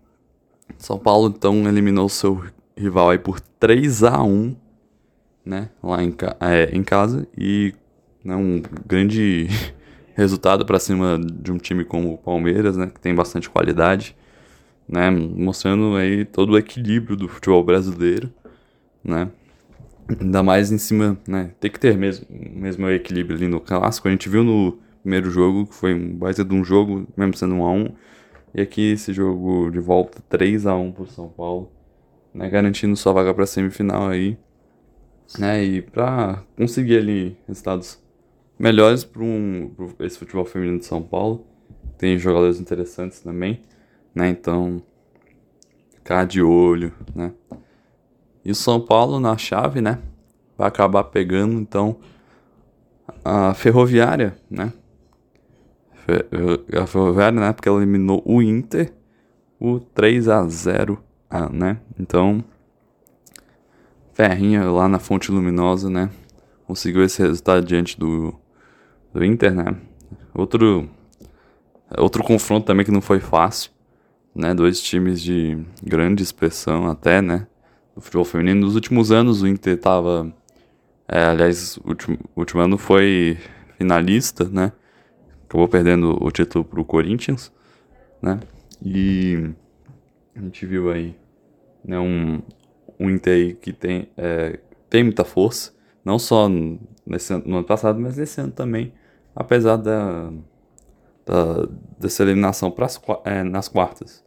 são 0.80 0.98
Paulo 0.98 1.32
então 1.36 1.68
eliminou 1.68 2.08
seu 2.08 2.42
rival 2.76 3.10
aí 3.10 3.18
por 3.18 3.38
3 3.38 4.02
a 4.02 4.22
1 4.22 4.56
né, 5.44 5.70
lá 5.82 6.02
em, 6.02 6.14
é, 6.40 6.70
em 6.76 6.82
casa 6.82 7.26
e 7.36 7.74
né, 8.24 8.34
um 8.34 8.62
grande 8.86 9.48
resultado 10.14 10.64
para 10.64 10.78
cima 10.78 11.18
de 11.18 11.52
um 11.52 11.58
time 11.58 11.84
como 11.84 12.14
o 12.14 12.18
Palmeiras, 12.18 12.76
né, 12.76 12.90
que 12.92 13.00
tem 13.00 13.14
bastante 13.14 13.48
qualidade, 13.48 14.16
né, 14.88 15.10
mostrando 15.10 15.96
aí 15.96 16.24
todo 16.24 16.52
o 16.52 16.58
equilíbrio 16.58 17.16
do 17.16 17.28
futebol 17.28 17.62
brasileiro, 17.64 18.30
né, 19.02 19.30
ainda 20.20 20.42
mais 20.42 20.70
em 20.70 20.78
cima, 20.78 21.18
né, 21.26 21.52
tem 21.60 21.70
que 21.70 21.80
ter 21.80 21.96
mesmo, 21.96 22.26
mesmo 22.30 22.88
equilíbrio 22.90 23.36
ali 23.36 23.48
no 23.48 23.60
clássico, 23.60 24.08
a 24.08 24.10
gente 24.10 24.28
viu 24.28 24.44
no 24.44 24.78
primeiro 25.02 25.30
jogo, 25.30 25.66
que 25.66 25.74
foi 25.74 25.94
um 25.94 26.16
baita 26.16 26.44
de 26.44 26.54
um 26.54 26.64
jogo, 26.64 27.06
mesmo 27.16 27.34
sendo 27.36 27.54
um 27.54 27.64
a 27.64 27.72
um, 27.72 27.88
e 28.54 28.60
aqui 28.60 28.92
esse 28.92 29.12
jogo 29.12 29.70
de 29.70 29.78
volta 29.78 30.22
3 30.28 30.66
a 30.66 30.74
1 30.74 30.92
pro 30.92 31.06
São 31.06 31.28
Paulo, 31.28 31.70
né, 32.32 32.48
garantindo 32.48 32.96
sua 32.96 33.12
vaga 33.12 33.32
para 33.34 33.46
semifinal 33.46 34.08
aí, 34.08 34.38
né, 35.38 35.62
e 35.62 35.82
para 35.82 36.42
conseguir 36.56 36.98
ali 36.98 37.36
resultados 37.46 38.00
melhores 38.60 39.04
para 39.04 39.22
um, 39.22 39.74
esse 40.00 40.18
futebol 40.18 40.44
feminino 40.44 40.78
de 40.78 40.84
São 40.84 41.02
Paulo. 41.02 41.46
Tem 41.96 42.18
jogadores 42.18 42.60
interessantes 42.60 43.20
também, 43.20 43.62
né? 44.14 44.28
Então, 44.28 44.82
ficar 45.94 46.26
de 46.26 46.42
olho, 46.42 46.92
né? 47.14 47.32
E 48.44 48.50
o 48.50 48.54
São 48.54 48.80
Paulo 48.80 49.18
na 49.18 49.36
chave, 49.38 49.80
né? 49.80 49.98
Vai 50.58 50.68
acabar 50.68 51.04
pegando 51.04 51.54
então 51.54 51.96
a 53.24 53.54
Ferroviária, 53.54 54.36
né? 54.50 54.72
A 56.80 56.86
Ferroviária, 56.86 57.40
né? 57.40 57.52
Porque 57.52 57.68
ela 57.68 57.78
eliminou 57.78 58.22
o 58.24 58.42
Inter, 58.42 58.92
o 59.58 59.80
3 59.80 60.28
a 60.28 60.46
0 60.46 61.02
ah, 61.32 61.48
né? 61.48 61.78
Então, 61.98 62.42
Ferrinha 64.12 64.64
lá 64.64 64.88
na 64.88 64.98
Fonte 64.98 65.30
Luminosa, 65.30 65.88
né? 65.88 66.10
Conseguiu 66.66 67.04
esse 67.04 67.22
resultado 67.22 67.64
diante 67.64 67.98
do, 67.98 68.34
do 69.14 69.24
Inter, 69.24 69.54
né? 69.54 69.76
Outro, 70.34 70.90
outro 71.96 72.24
confronto 72.24 72.66
também 72.66 72.84
que 72.84 72.90
não 72.90 73.00
foi 73.00 73.20
fácil, 73.20 73.70
né? 74.34 74.52
Dois 74.52 74.80
times 74.82 75.22
de 75.22 75.56
grande 75.82 76.22
expressão 76.22 76.88
até, 76.88 77.22
né? 77.22 77.46
Do 77.94 78.00
futebol 78.00 78.24
feminino. 78.24 78.62
Nos 78.62 78.74
últimos 78.74 79.12
anos 79.12 79.42
o 79.42 79.46
Inter 79.46 79.78
tava... 79.78 80.34
É, 81.06 81.24
aliás, 81.24 81.76
o 81.78 81.88
último, 81.88 82.18
último 82.36 82.60
ano 82.60 82.76
foi 82.76 83.38
finalista, 83.78 84.48
né? 84.48 84.72
Acabou 85.50 85.66
perdendo 85.66 86.16
o 86.24 86.30
título 86.30 86.64
pro 86.64 86.84
Corinthians, 86.84 87.52
né? 88.22 88.38
E 88.80 89.50
a 90.36 90.40
gente 90.40 90.64
viu 90.64 90.92
aí 90.92 91.16
né, 91.84 91.98
um, 91.98 92.40
um 93.00 93.10
Inter 93.10 93.56
que 93.56 93.72
tem, 93.72 94.08
é, 94.16 94.60
tem 94.88 95.02
muita 95.02 95.24
força, 95.24 95.74
não 96.04 96.20
só 96.20 96.48
nesse, 97.04 97.36
no 97.38 97.56
ano 97.56 97.64
passado, 97.64 97.98
mas 97.98 98.16
nesse 98.16 98.40
ano 98.40 98.52
também, 98.52 98.92
apesar 99.34 99.76
da, 99.76 100.32
da 101.26 101.68
dessa 101.98 102.22
eliminação 102.22 102.70
pras, 102.70 103.00
é, 103.24 103.42
nas 103.42 103.66
quartas, 103.66 104.24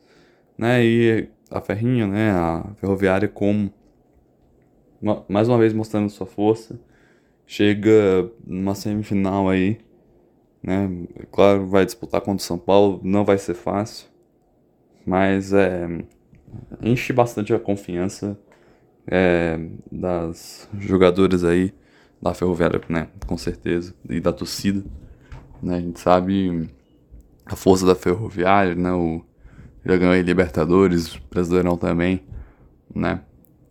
né? 0.58 0.84
E 0.84 1.30
a 1.50 1.62
Ferrinha, 1.62 2.06
né, 2.06 2.32
a 2.32 2.66
Ferroviária 2.82 3.30
como 3.30 3.72
mais 5.30 5.48
uma 5.48 5.58
vez 5.58 5.74
mostrando 5.74 6.10
sua 6.10 6.28
força, 6.28 6.78
chega 7.46 8.30
numa 8.46 8.76
semifinal 8.76 9.48
aí 9.48 9.80
né? 10.64 10.90
Claro, 11.32 11.68
vai 11.68 11.86
disputar 11.86 12.22
contra 12.22 12.42
o 12.42 12.48
São 12.48 12.58
Paulo, 12.58 13.02
não 13.04 13.26
vai 13.26 13.38
ser 13.38 13.54
fácil, 13.54 14.08
mas 15.06 15.52
é, 15.52 15.88
enche 16.82 17.12
bastante 17.12 17.54
a 17.54 17.60
confiança 17.60 18.40
é, 19.06 19.60
das 19.92 20.70
jogadoras 20.80 21.44
aí 21.44 21.74
da 22.22 22.34
Ferroviária, 22.34 22.82
né? 22.88 23.10
Com 23.28 23.38
certeza, 23.38 23.94
e 24.10 24.20
da 24.22 24.32
torcida, 24.32 24.84
né? 25.62 25.78
A 25.78 25.82
gente 25.82 26.00
sabe 26.00 26.70
a 27.46 27.56
força 27.56 27.86
da 27.86 27.96
Ferroviária, 27.96 28.76
né? 28.76 28.94
O, 28.94 29.22
já 29.86 29.98
ganhou 29.98 30.16
Libertadores, 30.16 31.18
Brasileirão 31.30 31.78
também, 31.78 32.24
né? 32.96 33.22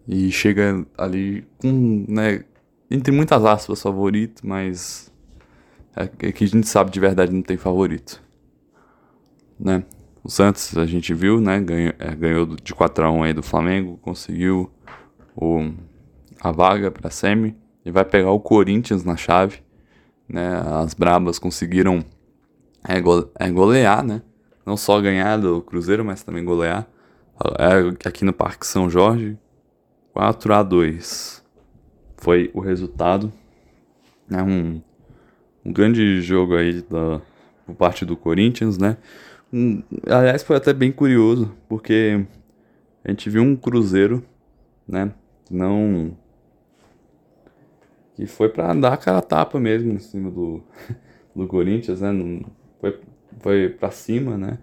E 0.06 0.30
chega 0.30 0.84
ali 0.98 1.46
com, 1.58 2.04
né? 2.08 2.44
Entre 2.90 3.10
muitas 3.10 3.42
aspas, 3.44 3.80
favorito, 3.80 4.46
mas 4.46 5.11
é 5.94 6.06
que 6.06 6.44
a 6.44 6.46
gente 6.46 6.66
sabe 6.66 6.90
de 6.90 7.00
verdade 7.00 7.32
não 7.32 7.42
tem 7.42 7.56
favorito. 7.56 8.22
Né? 9.58 9.84
O 10.24 10.30
Santos, 10.30 10.76
a 10.76 10.86
gente 10.86 11.12
viu, 11.12 11.40
né? 11.40 11.60
Ganhou, 11.60 11.94
é, 11.98 12.14
ganhou 12.14 12.46
de 12.46 12.74
4x1 12.74 13.24
aí 13.24 13.32
do 13.32 13.42
Flamengo, 13.42 13.98
conseguiu 13.98 14.70
o, 15.36 15.72
a 16.40 16.52
vaga 16.52 16.90
pra 16.90 17.10
semi 17.10 17.56
e 17.84 17.90
vai 17.90 18.04
pegar 18.04 18.30
o 18.30 18.40
Corinthians 18.40 19.04
na 19.04 19.16
chave. 19.16 19.58
Né? 20.28 20.62
As 20.82 20.94
Brabas 20.94 21.38
conseguiram 21.38 22.04
é, 22.88 23.00
go, 23.00 23.28
é, 23.38 23.50
golear, 23.50 24.04
né? 24.04 24.22
Não 24.64 24.76
só 24.76 25.00
ganhar 25.00 25.38
do 25.38 25.60
Cruzeiro, 25.60 26.04
mas 26.04 26.22
também 26.22 26.44
golear. 26.44 26.88
É, 27.58 28.08
aqui 28.08 28.24
no 28.24 28.32
Parque 28.32 28.66
São 28.66 28.88
Jorge, 28.88 29.36
4 30.12 30.54
a 30.54 30.62
2 30.62 31.44
foi 32.16 32.50
o 32.54 32.60
resultado. 32.60 33.32
É 34.30 34.40
um, 34.40 34.80
um 35.64 35.72
grande 35.72 36.20
jogo 36.20 36.56
aí 36.56 36.82
da, 36.82 37.20
por 37.66 37.74
parte 37.74 38.04
do 38.04 38.16
Corinthians, 38.16 38.78
né? 38.78 38.96
Um, 39.52 39.82
aliás, 40.06 40.42
foi 40.42 40.56
até 40.56 40.72
bem 40.72 40.90
curioso, 40.90 41.52
porque 41.68 42.24
a 43.04 43.10
gente 43.10 43.28
viu 43.28 43.42
um 43.42 43.54
Cruzeiro, 43.54 44.24
né? 44.88 45.12
Não. 45.50 46.16
Que 48.14 48.26
foi 48.26 48.48
pra 48.48 48.72
dar 48.74 48.94
a 48.94 48.96
cara 48.96 49.20
tapa 49.20 49.60
mesmo 49.60 49.92
em 49.92 49.98
cima 49.98 50.30
do, 50.30 50.62
do 51.36 51.46
Corinthians, 51.46 52.00
né? 52.00 52.10
Foi, 52.80 53.00
foi 53.40 53.68
pra 53.68 53.90
cima, 53.90 54.36
né? 54.36 54.58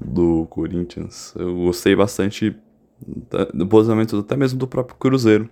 Do 0.00 0.46
Corinthians. 0.46 1.34
Eu 1.36 1.54
gostei 1.56 1.94
bastante 1.94 2.56
do 3.52 3.66
posicionamento 3.66 4.18
até 4.18 4.36
mesmo 4.36 4.58
do 4.58 4.66
próprio 4.66 4.96
Cruzeiro, 4.96 5.48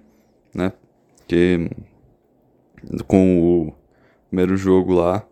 né? 0.54 0.72
Que 1.26 1.70
com 3.06 3.66
o 3.68 3.74
primeiro 4.32 4.56
jogo 4.56 4.94
lá, 4.94 5.22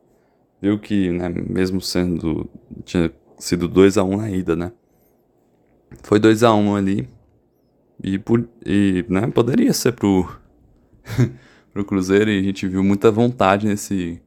viu 0.61 0.79
que, 0.79 1.11
né, 1.11 1.31
mesmo 1.31 1.81
sendo 1.81 2.47
tinha 2.85 3.11
sido 3.39 3.67
2 3.67 3.97
a 3.97 4.05
1 4.05 4.13
um 4.13 4.17
na 4.19 4.31
ida, 4.31 4.55
né? 4.55 4.73
Foi 6.03 6.21
2 6.21 6.43
a 6.43 6.53
1 6.53 6.61
um 6.63 6.77
ali 6.77 7.09
e, 8.05 8.21
e 8.67 9.07
né, 9.09 9.27
poderia 9.29 9.73
ser 9.73 9.93
pro 9.93 10.29
pro 11.73 11.83
Cruzeiro 11.83 12.31
e 12.31 12.41
a 12.41 12.43
gente 12.43 12.69
viu 12.69 12.85
muita 12.85 13.11
vontade 13.11 13.67
nesse 13.67 14.21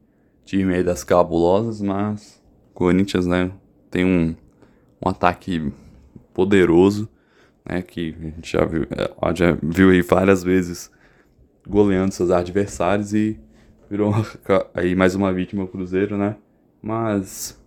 time 0.43 0.73
aí 0.73 0.83
das 0.83 1.03
cabulosas, 1.03 1.79
mas 1.79 2.41
o 2.71 2.73
Corinthians, 2.73 3.27
né, 3.27 3.51
tem 3.91 4.03
um, 4.03 4.35
um 5.05 5.09
ataque 5.09 5.71
poderoso 6.33 7.07
né, 7.63 7.83
que 7.83 8.15
a 8.19 8.23
gente 8.23 8.51
já 8.51 8.65
viu, 8.65 8.87
é, 8.89 9.35
já 9.35 9.51
viu 9.61 9.91
aí 9.91 10.01
várias 10.01 10.41
vezes 10.41 10.89
goleando 11.67 12.11
seus 12.11 12.31
adversários 12.31 13.13
e 13.13 13.39
virou 13.93 14.11
aí 14.73 14.95
mais 14.95 15.13
uma 15.13 15.31
vítima 15.31 15.65
o 15.65 15.67
Cruzeiro, 15.67 16.17
né? 16.17 16.35
Mas, 16.81 17.63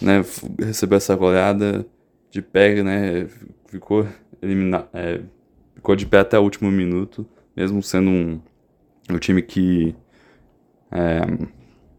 né, 0.00 0.24
recebeu 0.58 0.96
essa 0.96 1.14
goleada 1.14 1.84
de 2.30 2.40
pé, 2.40 2.82
né, 2.82 3.26
ficou 3.66 4.08
eliminado, 4.40 4.88
é, 4.94 5.20
ficou 5.74 5.94
de 5.94 6.06
pé 6.06 6.20
até 6.20 6.38
o 6.38 6.42
último 6.42 6.70
minuto, 6.70 7.26
mesmo 7.54 7.82
sendo 7.82 8.08
um, 8.08 8.40
um 9.10 9.18
time 9.18 9.42
que 9.42 9.94
é, 10.90 11.20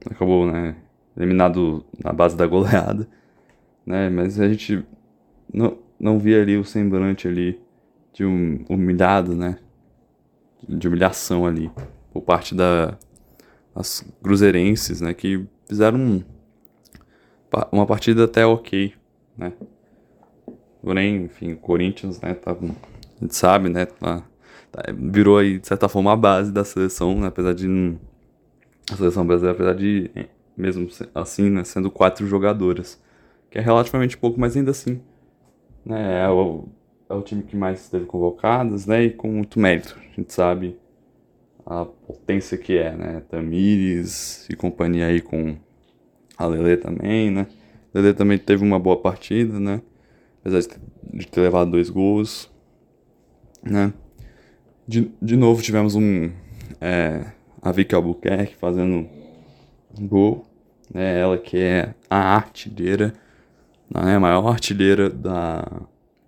acabou, 0.09 0.51
né, 0.51 0.75
eliminado 1.15 1.85
na 2.03 2.11
base 2.11 2.35
da 2.35 2.47
goleada, 2.47 3.07
né, 3.85 4.09
mas 4.09 4.39
a 4.39 4.49
gente 4.49 4.83
não, 5.53 5.77
não 5.99 6.17
vi 6.17 6.33
ali 6.33 6.57
o 6.57 6.65
semblante 6.65 7.27
ali 7.27 7.61
de 8.13 8.25
um 8.25 8.65
humilhado, 8.67 9.35
né? 9.35 9.59
De 10.67 10.87
humilhação 10.87 11.45
ali 11.45 11.71
por 12.11 12.21
parte 12.21 12.55
da 12.55 12.97
as 13.75 14.05
cruzeirenses, 14.21 15.01
né? 15.01 15.13
Que 15.13 15.45
fizeram 15.67 15.99
um, 15.99 16.23
uma 17.71 17.85
partida 17.85 18.25
até 18.25 18.45
ok, 18.45 18.93
né? 19.37 19.53
Porém, 20.81 21.23
enfim, 21.25 21.53
o 21.53 21.57
Corinthians, 21.57 22.19
né? 22.21 22.33
Tá, 22.33 22.51
a 22.51 23.21
gente 23.21 23.35
sabe, 23.35 23.69
né? 23.69 23.85
Tá, 23.85 24.23
tá, 24.71 24.83
virou 24.97 25.37
aí, 25.37 25.59
de 25.59 25.67
certa 25.67 25.89
forma, 25.89 26.13
a 26.13 26.15
base 26.15 26.51
da 26.51 26.63
seleção, 26.63 27.19
né? 27.19 27.27
Apesar 27.27 27.53
de 27.53 27.97
a 28.91 28.95
seleção 28.95 29.25
brasileira, 29.25 29.55
apesar 29.55 29.75
de, 29.75 30.09
mesmo 30.55 30.87
assim, 31.13 31.49
né? 31.49 31.63
Sendo 31.63 31.91
quatro 31.91 32.25
jogadoras, 32.25 33.01
que 33.49 33.57
é 33.57 33.61
relativamente 33.61 34.17
pouco, 34.17 34.39
mas 34.39 34.55
ainda 34.55 34.71
assim 34.71 35.01
né, 35.85 36.23
é 36.23 36.29
o, 36.29 36.67
é 37.09 37.13
o 37.13 37.21
time 37.21 37.43
que 37.43 37.55
mais 37.55 37.89
teve 37.89 38.05
convocadas, 38.05 38.85
né, 38.85 39.03
e 39.03 39.09
com 39.11 39.29
muito 39.29 39.59
mérito. 39.59 39.97
A 39.99 40.15
gente 40.15 40.33
sabe 40.33 40.77
a 41.69 41.85
potência 41.85 42.57
que 42.57 42.77
é, 42.77 42.95
né, 42.95 43.21
Tamires 43.29 44.49
e 44.49 44.55
companhia 44.55 45.05
aí 45.05 45.21
com 45.21 45.55
a 46.37 46.45
Lele 46.45 46.77
também, 46.77 47.29
né. 47.29 47.47
Lele 47.93 48.13
também 48.13 48.37
teve 48.37 48.63
uma 48.63 48.79
boa 48.79 48.97
partida, 48.97 49.59
né, 49.59 49.81
apesar 50.41 50.77
de 51.13 51.27
ter, 51.27 51.41
levado 51.41 51.71
dois 51.71 51.89
gols, 51.89 52.51
né. 53.63 53.93
De, 54.87 55.11
de 55.21 55.37
novo 55.37 55.61
tivemos 55.61 55.95
um 55.95 56.31
é, 56.81 57.31
a 57.61 57.71
Vicky 57.71 57.93
Albuquerque 57.93 58.55
fazendo 58.55 59.07
um 59.97 60.07
gol, 60.07 60.45
né, 60.91 61.19
ela 61.19 61.37
que 61.37 61.57
é 61.57 61.93
a 62.09 62.35
artilheira 62.35 63.13
né, 63.89 64.15
a 64.15 64.19
maior 64.19 64.47
artilheira 64.47 65.09
da, 65.09 65.65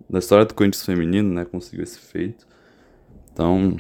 da 0.09 0.19
história 0.19 0.45
do 0.45 0.53
Corinthians 0.53 0.85
feminino, 0.85 1.33
né, 1.33 1.45
conseguiu 1.45 1.83
esse 1.83 1.99
feito. 1.99 2.47
Então, 3.31 3.77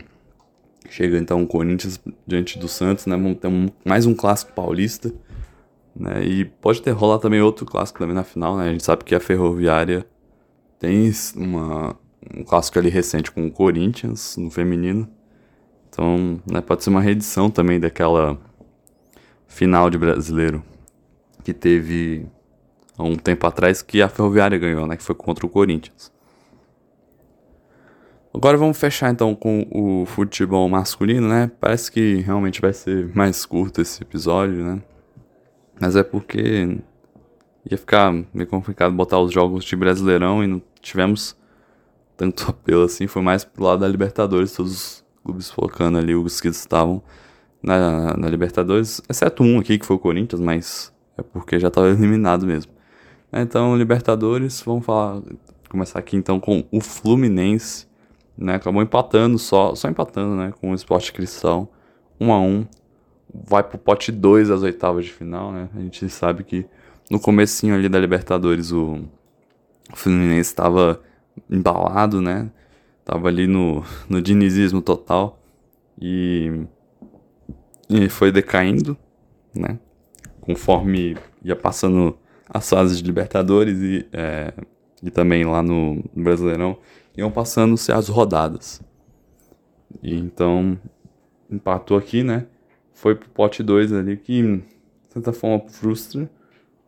chega 0.91 1.17
então 1.17 1.41
o 1.41 1.47
Corinthians 1.47 1.99
diante 2.27 2.59
do 2.59 2.67
Santos, 2.67 3.05
né, 3.05 3.15
vamos 3.15 3.37
ter 3.39 3.47
um, 3.47 3.69
mais 3.85 4.05
um 4.05 4.13
clássico 4.13 4.51
paulista, 4.53 5.11
né, 5.95 6.23
e 6.23 6.45
pode 6.45 6.81
ter 6.81 6.91
rolar 6.91 7.19
também 7.19 7.41
outro 7.41 7.65
clássico 7.65 7.99
também 7.99 8.15
na 8.15 8.23
final, 8.23 8.57
né, 8.57 8.67
a 8.67 8.71
gente 8.71 8.83
sabe 8.83 9.03
que 9.03 9.15
a 9.15 9.19
Ferroviária 9.19 10.05
tem 10.77 11.11
uma, 11.35 11.95
um 12.35 12.43
clássico 12.43 12.77
ali 12.77 12.89
recente 12.89 13.31
com 13.31 13.47
o 13.47 13.51
Corinthians 13.51 14.35
no 14.37 14.51
feminino, 14.51 15.07
então, 15.89 16.41
né, 16.45 16.59
pode 16.59 16.83
ser 16.83 16.89
uma 16.89 17.01
reedição 17.01 17.49
também 17.49 17.79
daquela 17.79 18.37
final 19.47 19.89
de 19.89 19.97
brasileiro 19.97 20.63
que 21.43 21.53
teve 21.53 22.25
há 22.97 23.03
um 23.03 23.15
tempo 23.15 23.45
atrás 23.47 23.81
que 23.81 24.01
a 24.01 24.09
Ferroviária 24.09 24.57
ganhou, 24.57 24.87
né? 24.87 24.95
Que 24.95 25.03
foi 25.03 25.15
contra 25.15 25.45
o 25.45 25.49
Corinthians. 25.49 26.11
Agora 28.33 28.57
vamos 28.57 28.77
fechar 28.77 29.11
então 29.11 29.35
com 29.35 29.67
o 29.69 30.05
futebol 30.05 30.67
masculino, 30.69 31.27
né? 31.27 31.51
Parece 31.59 31.91
que 31.91 32.15
realmente 32.21 32.61
vai 32.61 32.71
ser 32.71 33.13
mais 33.13 33.45
curto 33.45 33.81
esse 33.81 34.01
episódio, 34.01 34.63
né? 34.63 34.81
Mas 35.79 35.97
é 35.97 36.03
porque 36.03 36.77
ia 37.69 37.77
ficar 37.77 38.13
meio 38.33 38.47
complicado 38.47 38.93
botar 38.93 39.19
os 39.19 39.33
jogos 39.33 39.65
de 39.65 39.75
Brasileirão 39.75 40.43
e 40.43 40.47
não 40.47 40.61
tivemos 40.81 41.35
tanto 42.15 42.47
apelo 42.49 42.83
assim. 42.83 43.05
Foi 43.05 43.21
mais 43.21 43.43
pro 43.43 43.65
lado 43.65 43.79
da 43.81 43.87
Libertadores, 43.87 44.53
todos 44.53 44.71
os 44.71 45.05
clubes 45.23 45.51
focando 45.51 45.97
ali, 45.97 46.15
os 46.15 46.39
que 46.39 46.47
estavam 46.47 47.03
na, 47.61 48.15
na 48.15 48.29
Libertadores, 48.29 49.01
exceto 49.09 49.43
um 49.43 49.59
aqui 49.59 49.77
que 49.77 49.85
foi 49.85 49.97
o 49.97 49.99
Corinthians, 49.99 50.41
mas 50.41 50.93
é 51.17 51.21
porque 51.21 51.59
já 51.59 51.67
estava 51.67 51.89
eliminado 51.91 52.45
mesmo. 52.45 52.71
Então, 53.31 53.75
Libertadores, 53.77 54.61
vamos 54.61 54.85
falar, 54.85 55.21
começar 55.69 55.99
aqui 55.99 56.15
então 56.15 56.39
com 56.39 56.65
o 56.71 56.81
Fluminense, 56.81 57.87
né? 58.37 58.55
Acabou 58.55 58.81
empatando 58.81 59.37
só, 59.37 59.75
só 59.75 59.89
empatando, 59.89 60.35
né, 60.35 60.53
com 60.59 60.71
o 60.71 60.75
Sport 60.75 61.11
Cristal, 61.11 61.71
1 62.19 62.31
a 62.31 62.39
1. 62.39 62.67
Vai 63.33 63.63
pro 63.63 63.77
pote 63.77 64.11
2 64.11 64.51
às 64.51 64.61
oitavas 64.61 65.05
de 65.05 65.13
final, 65.13 65.51
né? 65.53 65.69
A 65.75 65.79
gente 65.79 66.09
sabe 66.09 66.43
que 66.43 66.65
no 67.09 67.19
comecinho 67.19 67.73
ali 67.73 67.87
da 67.87 67.97
Libertadores 67.97 68.71
o, 68.71 69.05
o 69.91 69.95
Fluminense 69.95 70.49
estava 70.49 71.01
embalado, 71.49 72.21
né? 72.21 72.51
Tava 73.05 73.29
ali 73.29 73.47
no, 73.47 73.83
no 74.09 74.21
dinizismo 74.21 74.81
total 74.81 75.39
e, 75.99 76.65
e 77.89 78.09
foi 78.09 78.31
decaindo, 78.31 78.97
né? 79.55 79.79
Conforme 80.41 81.17
ia 81.43 81.55
passando 81.55 82.17
as 82.49 82.69
fases 82.69 82.97
de 82.97 83.03
Libertadores 83.03 83.77
e, 83.79 84.05
é, 84.11 84.53
e 85.01 85.09
também 85.09 85.45
lá 85.45 85.63
no, 85.63 86.03
Brasileirão 86.13 86.77
iam 87.15 87.31
passando-se 87.31 87.91
as 87.91 88.07
rodadas. 88.07 88.81
E 90.01 90.15
então 90.15 90.79
empatou 91.49 91.97
aqui, 91.97 92.23
né? 92.23 92.47
Foi 92.93 93.15
pro 93.15 93.29
pote 93.29 93.61
2 93.63 93.93
ali 93.93 94.17
que, 94.17 94.41
de 94.41 94.63
certa 95.09 95.33
forma, 95.33 95.67
frustra 95.67 96.29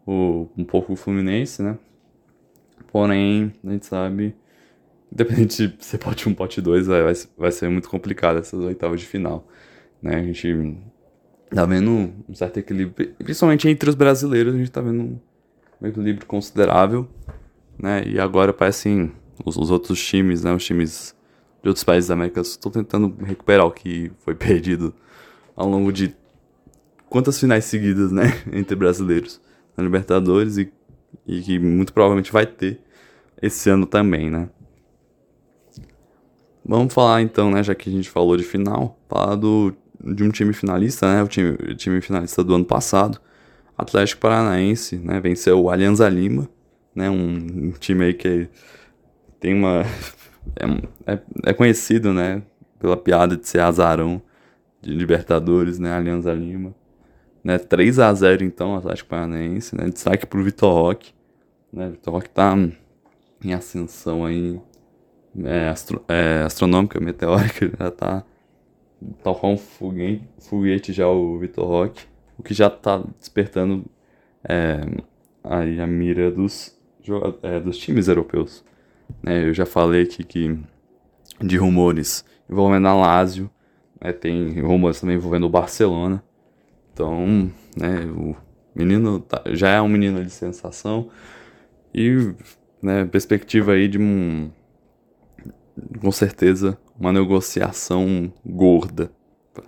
o, 0.05 0.47
um 0.57 0.63
pouco 0.63 0.93
o 0.93 0.95
Fluminense, 0.95 1.62
né? 1.62 1.77
Porém, 2.91 3.51
a 3.65 3.71
gente 3.71 3.86
sabe, 3.86 4.36
independente 5.12 5.67
de 5.67 5.83
ser 5.83 5.97
pote 5.97 6.27
1 6.27 6.31
um, 6.31 6.36
pote 6.36 6.62
2, 6.62 6.88
vai, 6.88 7.13
vai 7.38 7.51
ser 7.51 7.69
muito 7.69 7.89
complicado 7.89 8.38
essas 8.38 8.59
oitavas 8.63 8.99
de 8.99 9.07
final. 9.07 9.47
Né? 10.01 10.17
A 10.17 10.23
gente 10.23 10.77
tá 11.49 11.65
vendo 11.65 12.13
um 12.29 12.33
certo 12.33 12.57
equilíbrio, 12.57 13.13
principalmente 13.17 13.67
entre 13.67 13.89
os 13.89 13.95
brasileiros, 13.95 14.53
a 14.53 14.57
gente 14.57 14.71
tá 14.71 14.81
vendo 14.81 15.19
um 15.81 15.88
equilíbrio 15.88 16.25
considerável, 16.27 17.07
né? 17.77 18.03
E 18.05 18.19
agora 18.19 18.53
parecem 18.53 19.12
os, 19.43 19.57
os 19.57 19.71
outros 19.71 20.03
times, 20.03 20.43
né? 20.43 20.53
Os 20.53 20.63
times 20.63 21.15
de 21.61 21.69
outros 21.69 21.83
países 21.83 22.07
da 22.07 22.13
América 22.13 22.41
estão 22.41 22.71
tentando 22.71 23.15
recuperar 23.23 23.65
o 23.65 23.71
que 23.71 24.11
foi 24.19 24.35
perdido 24.35 24.93
ao 25.55 25.67
longo 25.67 25.91
de 25.91 26.15
quantas 27.09 27.39
finais 27.39 27.65
seguidas, 27.65 28.11
né? 28.11 28.41
Entre 28.51 28.75
brasileiros 28.75 29.39
na 29.77 29.83
Libertadores 29.83 30.57
e, 30.57 30.71
e 31.25 31.41
que 31.41 31.59
muito 31.59 31.93
provavelmente 31.93 32.31
vai 32.31 32.45
ter 32.45 32.79
esse 33.41 33.69
ano 33.69 33.85
também, 33.85 34.29
né? 34.29 34.49
Vamos 36.65 36.93
falar 36.93 37.21
então, 37.21 37.51
né, 37.51 37.61
já 37.61 37.75
que 37.75 37.89
a 37.89 37.91
gente 37.91 38.09
falou 38.09 38.37
de 38.37 38.43
final, 38.43 38.97
falar 39.09 39.35
do, 39.35 39.75
de 40.01 40.23
um 40.23 40.29
time 40.29 40.53
finalista, 40.53 41.13
né, 41.13 41.21
o 41.21 41.27
time, 41.27 41.57
time 41.75 41.99
finalista 41.99 42.41
do 42.41 42.55
ano 42.55 42.63
passado, 42.63 43.19
Atlético 43.77 44.21
Paranaense, 44.21 44.95
né, 44.95 45.19
venceu 45.19 45.61
o 45.61 45.69
Alianza 45.69 46.07
Lima, 46.07 46.47
né, 46.95 47.09
um, 47.09 47.35
um 47.35 47.71
time 47.71 48.05
aí 48.05 48.13
que 48.13 48.47
tem 49.43 49.53
uma... 49.53 49.84
É, 50.58 51.13
é, 51.13 51.19
é, 51.45 51.53
conhecido, 51.53 52.12
né, 52.13 52.43
pela 52.77 52.97
piada 52.97 53.38
de 53.38 53.47
ser 53.47 53.62
azarão 53.62 54.21
de 54.82 54.93
Libertadores, 54.93 55.79
né, 55.79 55.93
Alianza 55.93 56.34
Lima. 56.34 56.75
Né, 57.41 57.58
3 57.58 57.97
a 57.97 58.13
0 58.13 58.43
então, 58.43 58.75
Atlético 58.75 59.10
Paranaense, 59.10 59.73
né, 59.73 59.89
destaque 59.89 60.25
pro 60.27 60.43
Vitor 60.43 60.73
Roque, 60.73 61.13
né, 61.71 61.91
Vitor 61.91 62.13
Roque 62.13 62.29
tá 62.29 62.56
em 63.41 63.53
ascensão 63.53 64.25
aí 64.25 64.60
é, 65.45 65.69
astro, 65.69 66.03
é, 66.10 66.43
astronômica, 66.43 66.99
meteórica, 66.99 67.71
já 67.79 67.89
tá 67.89 68.25
qual 69.23 69.39
um 69.45 69.58
foguete, 69.58 70.27
foguete 70.39 70.91
já 70.91 71.08
o 71.08 71.39
Vitor 71.39 71.65
Roque, 71.65 72.03
o 72.38 72.43
que 72.43 72.53
já 72.53 72.69
tá 72.69 73.01
despertando 73.17 73.86
é, 74.43 74.82
aí 75.41 75.79
a 75.79 75.88
mira 75.88 76.29
dos, 76.29 76.77
é, 77.41 77.62
dos 77.62 77.77
times 77.77 78.10
europeus. 78.10 78.63
Né, 79.21 79.47
eu 79.47 79.53
já 79.53 79.65
falei 79.65 80.03
aqui 80.03 80.23
que 80.23 80.59
de 81.41 81.57
rumores 81.57 82.25
envolvendo 82.49 82.87
a 82.87 82.93
Lazio, 82.93 83.49
né, 84.01 84.11
tem 84.11 84.59
rumores 84.61 84.99
também 84.99 85.15
envolvendo 85.15 85.45
o 85.45 85.49
Barcelona. 85.49 86.23
Então, 86.93 87.51
né, 87.75 88.05
o 88.05 88.35
menino 88.75 89.19
tá, 89.19 89.41
já 89.47 89.69
é 89.69 89.81
um 89.81 89.87
menino 89.87 90.23
de 90.23 90.29
sensação 90.29 91.09
e 91.93 92.33
né, 92.81 93.05
perspectiva 93.05 93.73
aí 93.73 93.87
de 93.87 93.97
um 93.97 94.51
com 95.99 96.11
certeza 96.11 96.77
uma 96.99 97.11
negociação 97.11 98.31
gorda, 98.45 99.11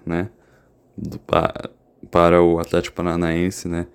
né, 0.05 0.29
do, 0.95 1.17
para, 1.19 1.69
para 2.11 2.43
o 2.43 2.59
Atlético 2.59 2.95
Paranaense, 2.95 3.67
né, 3.67 3.87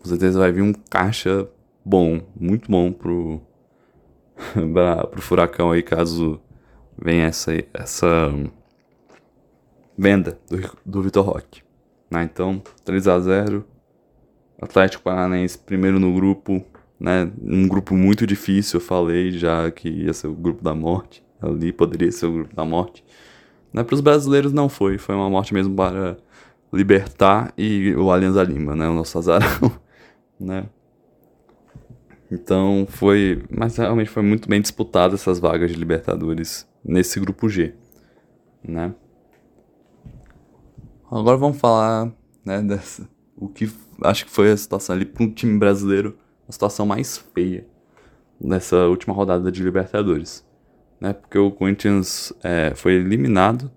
com 0.00 0.08
certeza 0.08 0.38
vai 0.38 0.50
vir 0.50 0.62
um 0.62 0.72
caixa 0.72 1.48
bom, 1.84 2.20
muito 2.38 2.70
bom 2.70 2.92
pro 2.92 3.40
para 4.72 5.06
pro 5.06 5.22
Furacão 5.22 5.70
aí 5.70 5.82
caso 5.82 6.40
venha 7.00 7.26
essa 7.26 7.52
essa 7.74 8.32
venda 9.96 10.38
do, 10.48 10.76
do 10.84 11.02
Vitor 11.02 11.24
Roque, 11.24 11.62
né? 12.10 12.22
Então, 12.22 12.62
3 12.84 13.08
a 13.08 13.18
0 13.20 13.64
Atlético 14.60 15.04
Paranaense 15.04 15.58
primeiro 15.58 15.98
no 16.00 16.12
grupo, 16.12 16.64
né? 16.98 17.30
Um 17.42 17.68
grupo 17.68 17.96
muito 17.96 18.26
difícil, 18.26 18.80
eu 18.80 18.84
falei 18.84 19.32
já 19.32 19.70
que 19.70 19.88
ia 19.88 20.12
ser 20.12 20.28
o 20.28 20.34
grupo 20.34 20.62
da 20.62 20.74
morte 20.74 21.22
ali 21.40 21.72
poderia 21.72 22.10
ser 22.10 22.26
o 22.26 22.32
grupo 22.32 22.54
da 22.54 22.64
morte. 22.64 23.04
Né, 23.72 23.82
para 23.82 23.94
os 23.94 24.00
brasileiros 24.00 24.52
não 24.52 24.68
foi, 24.68 24.98
foi 24.98 25.14
uma 25.14 25.28
morte 25.28 25.52
mesmo 25.52 25.74
para 25.74 26.16
Libertar 26.72 27.52
e 27.56 27.94
o 27.94 28.10
Alianza 28.10 28.42
Lima, 28.42 28.74
né, 28.74 28.88
o 28.88 28.94
nosso 28.94 29.18
azarão, 29.18 29.72
né. 30.38 30.66
Então 32.30 32.86
foi, 32.88 33.42
mas 33.50 33.76
realmente 33.76 34.10
foi 34.10 34.22
muito 34.22 34.48
bem 34.48 34.60
disputado 34.60 35.14
essas 35.14 35.38
vagas 35.38 35.70
de 35.70 35.76
Libertadores 35.76 36.68
nesse 36.84 37.18
grupo 37.18 37.48
G, 37.48 37.74
né. 38.62 38.94
Agora 41.10 41.38
vamos 41.38 41.58
falar, 41.58 42.12
né, 42.44 42.60
dessa, 42.60 43.08
o 43.34 43.48
que 43.48 43.70
acho 44.02 44.26
que 44.26 44.30
foi 44.30 44.52
a 44.52 44.56
situação 44.56 44.94
ali 44.94 45.06
para 45.06 45.24
um 45.24 45.30
time 45.30 45.58
brasileiro, 45.58 46.18
a 46.46 46.52
situação 46.52 46.84
mais 46.84 47.16
feia 47.16 47.66
nessa 48.38 48.86
última 48.86 49.14
rodada 49.14 49.50
de 49.50 49.62
Libertadores 49.62 50.46
né? 51.00 51.12
Porque 51.12 51.38
o 51.38 51.50
Corinthians 51.50 52.32
é, 52.42 52.74
foi 52.74 52.94
eliminado 52.94 53.70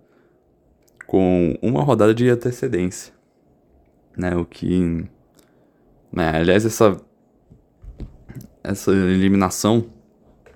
com 1.06 1.58
uma 1.62 1.84
rodada 1.84 2.14
de 2.14 2.30
antecedência, 2.30 3.14
né? 4.18 4.36
O 4.36 4.46
que, 4.46 5.06
né? 6.12 6.30
Aliás, 6.36 6.66
essa 6.66 6.98
essa 8.64 8.92
eliminação 8.92 9.86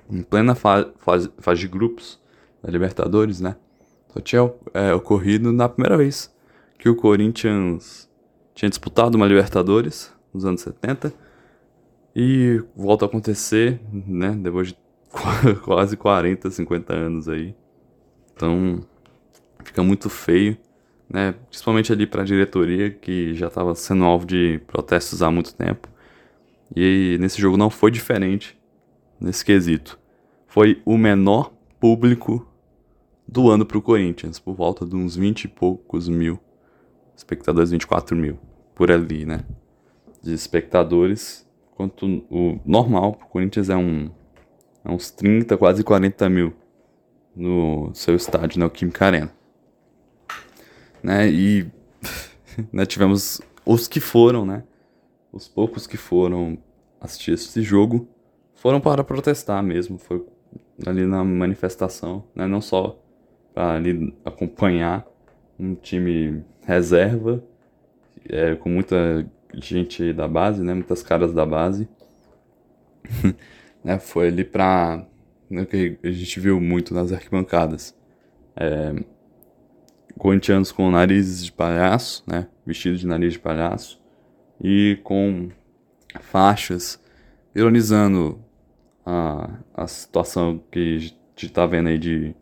em 0.10 0.22
plena 0.22 0.56
fase, 0.56 0.92
fase, 0.98 1.32
fase 1.40 1.62
de 1.62 1.68
grupos 1.68 2.20
da 2.62 2.72
Libertadores, 2.72 3.40
né? 3.40 3.56
Só 4.14 4.20
tinha 4.20 4.54
é, 4.74 4.94
ocorrido 4.94 5.52
na 5.52 5.68
primeira 5.68 5.98
vez 5.98 6.34
que 6.78 6.88
o 6.88 6.96
Corinthians 6.96 8.10
tinha 8.54 8.70
disputado 8.70 9.16
uma 9.16 9.26
Libertadores 9.26 10.14
nos 10.34 10.46
anos 10.46 10.62
70 10.62 11.14
e 12.16 12.64
volta 12.76 13.06
a 13.06 13.08
acontecer, 13.08 13.82
né? 13.92 14.32
Depois 14.32 14.70
de 14.70 14.78
quase 15.64 15.98
40, 15.98 16.50
50 16.50 16.94
anos 16.94 17.28
aí. 17.28 17.56
Então, 18.34 18.86
fica 19.64 19.82
muito 19.84 20.10
feio, 20.10 20.58
né? 21.10 21.34
Principalmente 21.50 21.92
ali 21.92 22.06
para 22.06 22.22
a 22.22 22.26
diretoria 22.26 22.90
que 22.90 23.34
já 23.34 23.48
estava 23.48 23.76
sendo 23.76 24.04
alvo 24.04 24.26
de 24.26 24.62
protestos 24.68 25.22
há 25.22 25.32
muito 25.32 25.54
tempo. 25.56 25.90
E 26.76 27.18
nesse 27.20 27.40
jogo 27.40 27.58
não 27.58 27.70
foi 27.70 27.90
diferente 27.90 28.60
nesse 29.20 29.46
quesito. 29.46 29.98
Foi 30.48 30.82
o 30.86 30.98
menor 30.98 31.54
público 31.80 32.48
do 33.28 33.50
ano 33.50 33.66
para 33.66 33.78
o 33.78 33.82
Corinthians, 33.82 34.40
por 34.40 34.54
volta 34.54 34.86
de 34.86 34.96
uns 34.96 35.16
20 35.16 35.46
e 35.46 35.48
poucos 35.48 36.08
mil 36.10 36.40
espectadores, 37.16 37.72
24 37.72 38.16
mil, 38.16 38.38
por 38.74 38.92
ali, 38.92 39.26
né? 39.26 39.46
De 40.22 40.34
espectadores, 40.34 41.48
quanto 41.76 42.06
o 42.30 42.60
normal 42.66 43.14
para 43.14 43.26
o 43.26 43.30
Corinthians 43.30 43.70
é 43.70 43.76
um 43.76 44.10
a 44.84 44.94
uns 44.94 45.10
30, 45.10 45.58
quase 45.58 45.84
40 45.84 46.30
mil 46.30 46.54
no 47.36 47.90
seu 47.94 48.16
estádio, 48.16 48.64
o 48.64 48.70
Kim 48.70 48.92
Arena. 49.00 49.34
Né, 51.02 51.30
e 51.30 51.66
né, 52.72 52.86
tivemos 52.86 53.42
os 53.66 53.88
que 53.88 54.00
foram, 54.00 54.46
né, 54.46 54.64
os 55.34 55.48
poucos 55.48 55.88
que 55.88 55.98
foram 55.98 56.58
assistir 57.06 57.32
esse 57.32 57.62
jogo. 57.62 58.08
Foram 58.54 58.82
para 58.82 59.04
protestar 59.04 59.64
mesmo, 59.64 59.98
foi 59.98 60.26
ali 60.86 61.06
na 61.06 61.24
manifestação, 61.24 62.24
né, 62.36 62.46
não 62.48 62.62
só 62.62 63.00
para 63.54 63.76
ali 63.76 64.14
acompanhar 64.26 65.06
um 65.58 65.76
time 65.76 66.44
reserva, 66.62 67.44
é, 68.28 68.56
com 68.56 68.70
muita 68.70 69.26
gente 69.54 70.12
da 70.12 70.28
base, 70.28 70.62
né, 70.62 70.74
muitas 70.74 71.02
caras 71.02 71.34
da 71.34 71.46
base, 71.46 71.88
né, 73.84 74.00
foi 74.00 74.28
ali 74.28 74.44
para 74.44 75.06
né, 75.50 75.66
que 75.66 75.98
a 76.04 76.12
gente 76.12 76.40
viu 76.40 76.60
muito 76.60 76.94
nas 76.94 77.12
arquibancadas. 77.12 77.96
É, 78.56 78.94
corintianos 80.18 80.72
com 80.72 80.90
narizes 80.90 81.46
de 81.46 81.52
palhaço, 81.52 82.24
né, 82.28 82.48
vestidos 82.66 83.00
de 83.00 83.08
nariz 83.08 83.34
de 83.34 83.40
palhaço, 83.40 84.02
e 84.62 85.00
com 85.04 85.50
faixas, 86.20 87.00
ironizando 87.54 88.40
a, 89.06 89.50
a 89.74 89.88
situação 89.88 90.62
que 90.72 90.80
a 90.80 91.00
gente 91.00 91.16
está 91.36 91.66
vendo 91.66 91.90
aí 91.90 91.98
de 91.98 92.36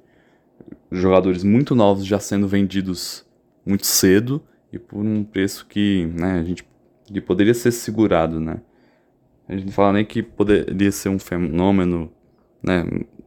jogadores 0.92 1.44
muito 1.44 1.76
novos 1.76 2.06
já 2.06 2.20
sendo 2.20 2.48
vendidos 2.48 3.26
muito 3.66 3.86
cedo 3.86 4.42
e 4.72 4.80
por 4.80 5.04
um 5.04 5.24
preço 5.24 5.66
que 5.68 6.06
né, 6.14 6.40
a 6.40 6.44
gente 6.44 6.66
que 7.06 7.22
poderia 7.22 7.54
ser 7.54 7.72
segurado, 7.72 8.40
né? 8.40 8.62
A 9.48 9.54
gente 9.54 9.66
não 9.66 9.74
fala 9.74 9.94
nem 9.94 10.06
que 10.06 10.24
poderia 10.24 10.92
ser 10.92 11.10
um 11.10 11.20
fenômeno, 11.20 12.12
né? 12.62 12.86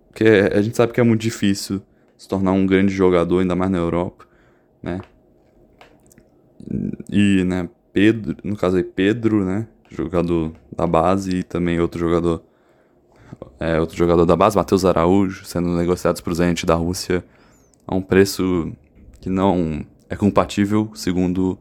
Porque 0.08 0.24
a 0.24 0.62
gente 0.62 0.76
sabe 0.76 0.92
que 0.92 1.00
é 1.00 1.04
muito 1.04 1.20
difícil 1.20 1.82
se 2.16 2.26
tornar 2.26 2.52
um 2.52 2.66
grande 2.66 2.92
jogador, 2.92 3.40
ainda 3.40 3.54
mais 3.54 3.70
na 3.70 3.78
Europa, 3.78 4.26
né? 4.82 5.00
E, 7.10 7.44
né, 7.44 7.68
Pedro, 7.92 8.36
no 8.42 8.56
caso 8.56 8.76
aí, 8.76 8.82
Pedro, 8.82 9.44
né? 9.44 9.68
Jogador 10.04 10.52
da 10.74 10.86
base 10.86 11.38
e 11.38 11.42
também 11.42 11.80
outro 11.80 11.98
jogador, 11.98 12.42
é, 13.58 13.80
outro 13.80 13.96
jogador 13.96 14.24
da 14.24 14.36
base, 14.36 14.56
Matheus 14.56 14.84
Araújo, 14.84 15.44
sendo 15.44 15.68
negociados 15.76 16.20
para 16.20 16.32
o 16.32 16.34
Zenit 16.34 16.66
da 16.66 16.74
Rússia 16.74 17.24
a 17.86 17.94
um 17.94 18.02
preço 18.02 18.72
que 19.20 19.30
não 19.30 19.84
é 20.08 20.16
compatível, 20.16 20.90
segundo 20.94 21.58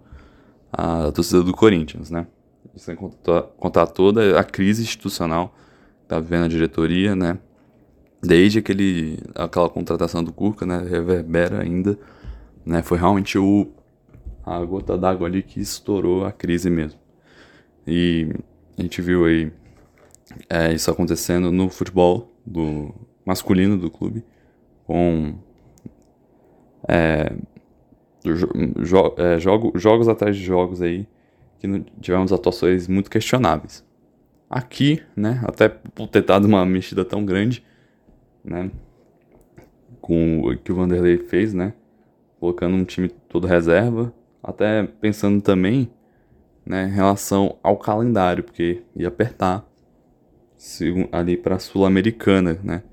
a 0.71 1.11
torcida 1.11 1.41
do 1.41 1.53
Corinthians, 1.53 2.09
né? 2.09 2.27
sem 2.77 2.95
contar, 2.95 3.43
contar 3.57 3.87
toda 3.87 4.39
a 4.39 4.43
crise 4.43 4.83
institucional 4.83 5.55
que 5.99 6.05
está 6.05 6.19
vivendo 6.19 6.45
a 6.45 6.47
diretoria, 6.47 7.15
né? 7.15 7.37
Desde 8.21 8.59
aquele, 8.59 9.19
aquela 9.33 9.69
contratação 9.69 10.23
do 10.23 10.31
Curca, 10.31 10.65
né? 10.65 10.79
Reverbera 10.79 11.61
ainda, 11.61 11.97
né? 12.65 12.81
Foi 12.81 12.97
realmente 12.97 13.37
o, 13.37 13.71
a 14.43 14.59
gota 14.63 14.97
d'água 14.97 15.27
ali 15.27 15.41
que 15.43 15.59
estourou 15.59 16.25
a 16.25 16.31
crise 16.31 16.69
mesmo. 16.69 16.99
E 17.87 18.29
a 18.77 18.81
gente 18.81 19.01
viu 19.01 19.25
aí 19.25 19.51
é, 20.49 20.73
isso 20.73 20.89
acontecendo 20.89 21.51
no 21.51 21.69
futebol 21.69 22.31
do 22.45 22.93
masculino 23.25 23.77
do 23.77 23.89
clube, 23.89 24.23
com 24.85 25.35
é, 26.87 27.35
jo 28.23 29.13
é, 29.17 29.39
jogo, 29.39 29.77
jogos 29.77 30.07
atrás 30.07 30.35
de 30.35 30.43
jogos 30.43 30.81
aí 30.81 31.07
que 31.59 31.83
tivemos 32.01 32.31
atuações 32.31 32.87
muito 32.87 33.09
questionáveis. 33.09 33.83
Aqui, 34.49 35.01
né, 35.15 35.41
até 35.43 35.67
por 35.67 36.07
ter 36.07 36.21
dado 36.21 36.45
uma 36.45 36.65
mexida 36.65 37.03
tão 37.03 37.25
grande, 37.25 37.63
né, 38.43 38.69
com 39.99 40.41
o 40.41 40.57
que 40.57 40.71
o 40.71 40.75
Vanderlei 40.75 41.17
fez, 41.17 41.53
né, 41.53 41.73
colocando 42.39 42.75
um 42.75 42.83
time 42.83 43.09
todo 43.09 43.47
reserva, 43.47 44.13
até 44.43 44.83
pensando 44.83 45.41
também, 45.41 45.89
né, 46.65 46.85
em 46.85 46.91
relação 46.91 47.57
ao 47.61 47.77
calendário, 47.77 48.43
porque 48.43 48.83
ia 48.95 49.07
apertar 49.07 49.65
ali 51.11 51.37
para 51.37 51.55
a 51.55 51.59
Sul-Americana, 51.59 52.59
né, 52.63 52.83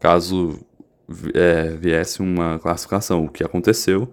caso 0.00 0.58
é, 1.34 1.70
viesse 1.70 2.20
uma 2.20 2.58
classificação, 2.58 3.24
o 3.24 3.28
que 3.28 3.44
aconteceu, 3.44 4.12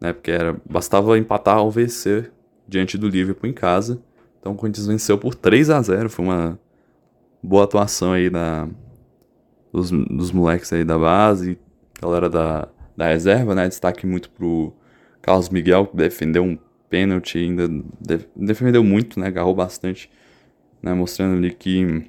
né, 0.00 0.12
porque 0.12 0.30
era, 0.30 0.56
bastava 0.68 1.16
empatar 1.16 1.62
ou 1.62 1.70
vencer 1.70 2.32
diante 2.68 2.98
do 2.98 3.08
Liverpool 3.08 3.48
em 3.48 3.52
casa. 3.52 4.02
Então 4.40 4.52
o 4.52 4.56
Corinthians 4.56 4.86
venceu 4.86 5.16
por 5.16 5.34
3 5.34 5.70
a 5.70 5.80
0 5.80 6.10
Foi 6.10 6.24
uma 6.24 6.58
boa 7.42 7.64
atuação 7.64 8.12
aí 8.12 8.28
da, 8.28 8.68
dos, 9.72 9.90
dos 9.90 10.32
moleques 10.32 10.72
aí 10.72 10.84
da 10.84 10.98
base, 10.98 11.58
galera 12.00 12.28
da, 12.28 12.68
da 12.96 13.06
reserva, 13.06 13.54
né? 13.54 13.68
Destaque 13.68 14.06
muito 14.06 14.30
pro 14.30 14.72
Carlos 15.22 15.48
Miguel, 15.48 15.86
que 15.86 15.96
defendeu 15.96 16.44
um 16.44 16.58
pênalti, 16.94 17.38
ainda 17.38 17.68
defendeu 18.36 18.84
muito, 18.84 19.18
né? 19.18 19.28
Agarrou 19.28 19.54
bastante, 19.54 20.10
né? 20.82 20.92
Mostrando 20.94 21.36
ali 21.36 21.52
que 21.52 22.06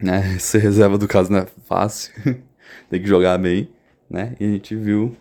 né, 0.00 0.36
ser 0.38 0.58
reserva 0.58 0.98
do 0.98 1.08
caso 1.08 1.32
não 1.32 1.40
é 1.40 1.46
fácil. 1.66 2.12
Tem 2.90 3.00
que 3.00 3.08
jogar 3.08 3.38
bem, 3.38 3.68
né? 4.08 4.34
E 4.38 4.44
a 4.44 4.48
gente 4.48 4.74
viu 4.76 5.16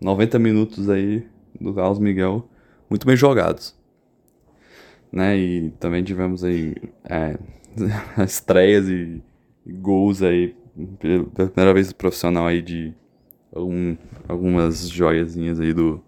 90 0.00 0.38
minutos 0.38 0.88
aí 0.88 1.26
do 1.60 1.74
Carlos 1.74 1.98
Miguel 1.98 2.48
muito 2.88 3.06
bem 3.06 3.16
jogados 3.16 3.78
né? 5.12 5.36
E 5.36 5.70
também 5.80 6.02
tivemos 6.02 6.44
aí 6.44 6.74
é, 7.04 7.38
estreias 8.22 8.88
e, 8.88 9.22
e, 9.66 9.72
gols 9.72 10.22
aí 10.22 10.54
pela 10.98 11.48
primeira 11.50 11.74
vez 11.74 11.92
profissional 11.92 12.46
aí 12.46 12.62
de 12.62 12.94
algum, 13.52 13.96
algumas 14.28 14.88
joiazinhas 14.88 15.60
aí 15.60 15.72
do 15.72 16.02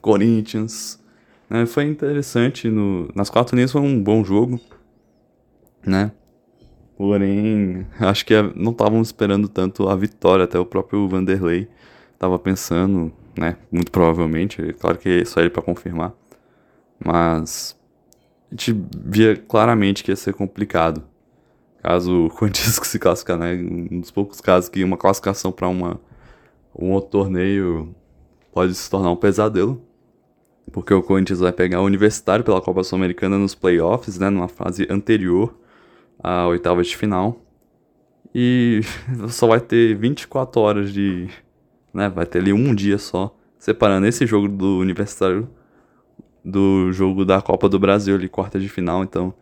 Corinthians. 0.00 0.97
Né? 1.48 1.66
Foi 1.66 1.84
interessante, 1.84 2.68
no, 2.68 3.08
nas 3.14 3.30
quatro 3.30 3.56
linhas 3.56 3.72
foi 3.72 3.80
um 3.80 4.02
bom 4.02 4.24
jogo, 4.24 4.60
né? 5.84 6.12
Porém, 6.96 7.86
acho 8.00 8.26
que 8.26 8.34
não 8.54 8.72
estavam 8.72 9.00
esperando 9.00 9.48
tanto 9.48 9.88
a 9.88 9.96
vitória, 9.96 10.44
até 10.44 10.58
o 10.58 10.66
próprio 10.66 11.08
Vanderlei 11.08 11.68
estava 12.12 12.38
pensando, 12.38 13.12
né? 13.38 13.56
Muito 13.70 13.90
provavelmente, 13.90 14.74
claro 14.74 14.98
que 14.98 15.08
é 15.08 15.24
só 15.24 15.40
ele 15.40 15.50
para 15.50 15.62
confirmar. 15.62 16.12
Mas 16.98 17.78
a 18.50 18.54
gente 18.54 18.76
via 19.04 19.36
claramente 19.36 20.02
que 20.02 20.10
ia 20.10 20.16
ser 20.16 20.34
complicado. 20.34 21.04
Caso 21.82 22.26
o 22.26 22.30
Corinthians 22.34 22.80
se 22.82 22.98
classificar, 22.98 23.38
né? 23.38 23.54
Um 23.54 24.00
dos 24.00 24.10
poucos 24.10 24.40
casos 24.40 24.68
que 24.68 24.82
uma 24.82 24.96
classificação 24.96 25.52
para 25.52 25.68
um 25.68 26.92
outro 26.92 27.10
torneio 27.10 27.94
pode 28.52 28.74
se 28.74 28.90
tornar 28.90 29.10
um 29.10 29.16
pesadelo. 29.16 29.80
Porque 30.72 30.92
o 30.92 31.02
Corinthians 31.02 31.40
vai 31.40 31.52
pegar 31.52 31.80
o 31.80 31.84
Universitário 31.84 32.44
pela 32.44 32.60
Copa 32.60 32.84
Sul-Americana 32.84 33.38
nos 33.38 33.54
playoffs, 33.54 34.18
né? 34.18 34.28
Numa 34.30 34.48
fase 34.48 34.86
anterior 34.90 35.58
à 36.22 36.46
oitava 36.46 36.82
de 36.82 36.96
final. 36.96 37.40
E 38.34 38.80
só 39.28 39.46
vai 39.46 39.60
ter 39.60 39.94
24 39.96 40.60
horas 40.60 40.92
de. 40.92 41.28
Né? 41.92 42.08
Vai 42.08 42.26
ter 42.26 42.38
ali 42.38 42.52
um 42.52 42.74
dia 42.74 42.98
só 42.98 43.34
separando 43.58 44.06
esse 44.06 44.26
jogo 44.26 44.48
do 44.48 44.78
Universitário 44.78 45.48
do 46.44 46.92
jogo 46.92 47.24
da 47.24 47.42
Copa 47.42 47.68
do 47.68 47.78
Brasil, 47.78 48.14
ali, 48.14 48.28
quarta 48.28 48.58
de 48.58 48.68
final, 48.68 49.02
então 49.02 49.34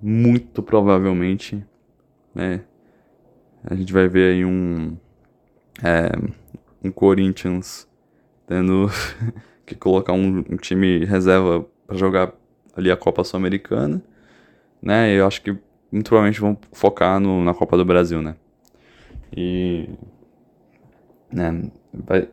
muito 0.00 0.62
provavelmente, 0.62 1.64
né, 2.34 2.62
a 3.62 3.74
gente 3.74 3.92
vai 3.92 4.08
ver 4.08 4.32
aí 4.32 4.44
um 4.44 4.96
é, 5.82 6.10
um 6.82 6.90
Corinthians 6.90 7.88
tendo 8.46 8.90
que 9.74 9.80
colocar 9.80 10.12
um, 10.12 10.38
um 10.38 10.56
time 10.56 11.04
reserva 11.04 11.66
para 11.86 11.96
jogar 11.96 12.32
ali 12.76 12.90
a 12.90 12.96
Copa 12.96 13.24
Sul-Americana, 13.24 14.02
né? 14.80 15.12
Eu 15.12 15.26
acho 15.26 15.42
que 15.42 15.56
muito 15.90 16.08
provavelmente 16.08 16.40
vão 16.40 16.56
focar 16.72 17.20
no, 17.20 17.44
na 17.44 17.54
Copa 17.54 17.76
do 17.76 17.84
Brasil, 17.84 18.22
né? 18.22 18.36
E 19.36 19.88
né, 21.30 21.70
vai, 21.92 22.28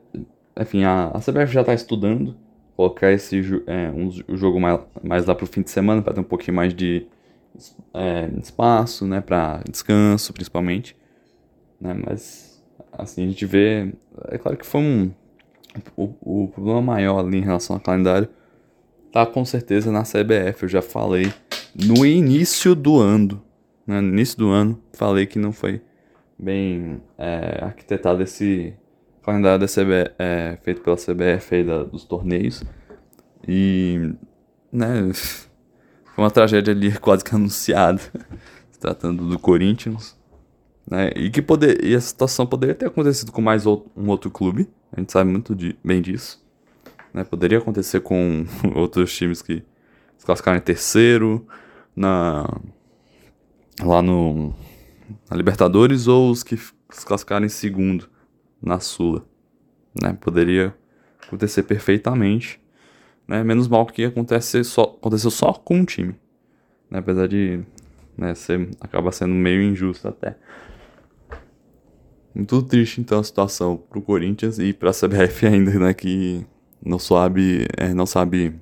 enfim, 0.59 0.83
a, 0.83 1.07
a 1.13 1.19
CBF 1.19 1.53
já 1.53 1.61
está 1.61 1.73
estudando 1.73 2.35
colocar 2.79 3.11
esse 3.11 3.41
é, 3.67 3.89
um, 3.91 4.09
o 4.27 4.37
jogo 4.37 4.57
mais, 4.57 4.79
mais 5.03 5.25
lá 5.25 5.35
pro 5.35 5.45
fim 5.45 5.61
de 5.61 5.69
semana 5.69 6.01
para 6.01 6.13
ter 6.13 6.21
um 6.21 6.23
pouquinho 6.23 6.55
mais 6.55 6.73
de 6.73 7.07
é, 7.93 8.29
espaço, 8.41 9.05
né, 9.05 9.19
para 9.19 9.61
descanso 9.69 10.31
principalmente, 10.31 10.95
né, 11.79 11.93
mas 11.93 12.63
assim 12.93 13.25
a 13.25 13.27
gente 13.27 13.45
vê, 13.45 13.93
é 14.29 14.37
claro 14.37 14.57
que 14.57 14.65
foi 14.65 14.79
um 14.79 15.11
o, 15.95 16.13
o 16.21 16.47
problema 16.47 16.81
maior 16.81 17.19
ali 17.19 17.37
em 17.37 17.43
relação 17.43 17.75
ao 17.75 17.81
calendário 17.81 18.29
tá 19.11 19.25
com 19.25 19.43
certeza 19.43 19.91
na 19.91 20.03
CBF, 20.03 20.63
eu 20.63 20.69
já 20.69 20.81
falei 20.81 21.31
no 21.75 22.05
início 22.05 22.75
do 22.75 22.99
ano, 22.99 23.41
né, 23.85 24.01
no 24.01 24.09
início 24.09 24.37
do 24.37 24.49
ano 24.49 24.79
falei 24.93 25.25
que 25.25 25.39
não 25.39 25.51
foi 25.51 25.81
bem 26.37 27.01
é, 27.17 27.59
arquitetado 27.63 28.23
esse 28.23 28.73
calendário 29.21 29.59
da 29.59 29.67
CB, 29.67 30.11
é, 30.17 30.57
feito 30.63 30.81
pela 30.81 30.95
CBF 30.95 31.55
aí 31.55 31.63
da, 31.63 31.83
dos 31.83 32.03
torneios. 32.03 32.63
E, 33.47 34.13
né, 34.71 35.11
foi 35.13 36.23
uma 36.23 36.31
tragédia 36.31 36.73
ali 36.73 36.97
quase 36.99 37.23
que 37.23 37.33
anunciada, 37.33 38.01
se 38.71 38.79
tratando 38.79 39.27
do 39.27 39.37
Corinthians. 39.37 40.18
Né, 40.89 41.11
e 41.15 41.29
que 41.29 41.41
poder, 41.41 41.85
e 41.85 41.93
a 41.93 42.01
situação 42.01 42.47
poderia 42.47 42.73
ter 42.73 42.87
acontecido 42.87 43.31
com 43.31 43.41
mais 43.41 43.67
outro, 43.67 43.91
um 43.95 44.09
outro 44.09 44.31
clube, 44.31 44.67
a 44.91 44.99
gente 44.99 45.11
sabe 45.11 45.29
muito 45.29 45.55
de, 45.55 45.77
bem 45.83 46.01
disso. 46.01 46.43
Né, 47.13 47.23
poderia 47.23 47.59
acontecer 47.59 47.99
com 47.99 48.45
outros 48.75 49.15
times 49.15 49.41
que 49.41 49.63
se 50.17 50.25
classificaram 50.25 50.57
em 50.57 50.61
terceiro, 50.61 51.45
na, 51.95 52.43
lá 53.81 54.01
no, 54.01 54.53
na 55.29 55.37
Libertadores, 55.37 56.07
ou 56.07 56.31
os 56.31 56.41
que 56.41 56.57
se 56.57 57.05
classificaram 57.05 57.45
em 57.45 57.49
segundo 57.49 58.09
na 58.61 58.79
Sula. 58.79 59.23
Né? 60.01 60.17
Poderia 60.19 60.75
acontecer 61.25 61.63
perfeitamente. 61.63 62.59
Né? 63.27 63.43
Menos 63.43 63.67
mal 63.67 63.85
que 63.85 64.03
acontece 64.05 64.63
só, 64.63 64.83
aconteceu 64.83 65.29
só 65.29 65.53
com 65.53 65.77
um 65.77 65.85
time. 65.85 66.15
Né? 66.89 66.99
Apesar 66.99 67.27
de 67.27 67.61
né, 68.17 68.33
ser, 68.33 68.69
acaba 68.81 69.11
sendo 69.11 69.33
meio 69.33 69.61
injusto 69.61 70.07
até. 70.07 70.35
Muito 72.39 72.63
triste 72.63 73.01
então 73.01 73.19
a 73.19 73.23
situação 73.23 73.75
pro 73.75 74.01
Corinthians 74.01 74.59
e 74.59 74.71
pra 74.71 74.91
CBF 74.91 75.43
ainda, 75.45 75.77
né? 75.77 75.93
Que 75.93 76.45
não 76.81 76.97
sabe, 76.97 77.67
é, 77.75 77.93
não 77.93 78.05
sabe 78.05 78.57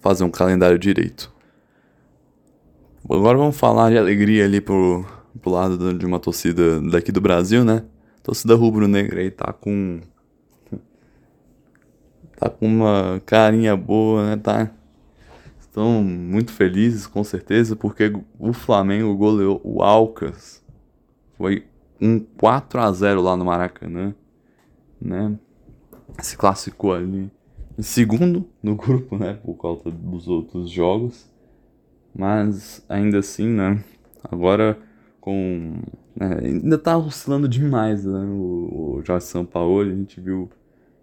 fazer 0.00 0.24
um 0.24 0.30
calendário 0.30 0.78
direito. 0.78 1.30
Agora 3.04 3.36
vamos 3.36 3.58
falar 3.58 3.90
de 3.90 3.98
alegria 3.98 4.46
ali 4.46 4.62
pro, 4.62 5.04
pro 5.42 5.50
lado 5.50 5.92
de 5.92 6.06
uma 6.06 6.18
torcida 6.18 6.80
daqui 6.80 7.12
do 7.12 7.20
Brasil, 7.20 7.66
né? 7.66 7.84
torcida 8.22 8.54
rubro-negra 8.54 9.20
aí 9.20 9.30
tá 9.30 9.52
com. 9.52 10.00
Tá 12.38 12.48
com 12.48 12.66
uma 12.66 13.20
carinha 13.26 13.76
boa, 13.76 14.30
né? 14.30 14.36
Tá. 14.38 14.70
Estão 15.58 16.02
muito 16.02 16.50
felizes, 16.50 17.06
com 17.06 17.22
certeza, 17.22 17.76
porque 17.76 18.10
o 18.38 18.54
Flamengo 18.54 19.14
goleou 19.14 19.60
o 19.62 19.82
Alcas. 19.82 20.64
Foi 21.36 21.66
um 22.00 22.18
4 22.18 22.80
a 22.80 22.92
0 22.92 23.20
lá 23.20 23.36
no 23.36 23.44
Maracanã, 23.44 24.14
né? 25.00 25.38
Se 26.20 26.36
classificou 26.36 26.94
ali 26.94 27.30
em 27.78 27.82
segundo 27.82 28.46
no 28.62 28.74
grupo, 28.76 29.16
né? 29.16 29.34
Por 29.34 29.54
causa 29.54 29.90
dos 29.90 30.28
outros 30.28 30.70
jogos. 30.70 31.30
Mas 32.14 32.84
ainda 32.88 33.18
assim, 33.18 33.48
né? 33.48 33.82
Agora 34.24 34.78
com 35.20 35.76
é, 36.18 36.46
ainda 36.46 36.78
tá 36.78 36.96
oscilando 36.96 37.48
demais, 37.48 38.04
né? 38.04 38.24
O, 38.24 38.96
o 38.96 39.02
Jorge 39.04 39.26
Sampaoli, 39.26 39.92
a 39.92 39.96
gente 39.96 40.20
viu 40.20 40.50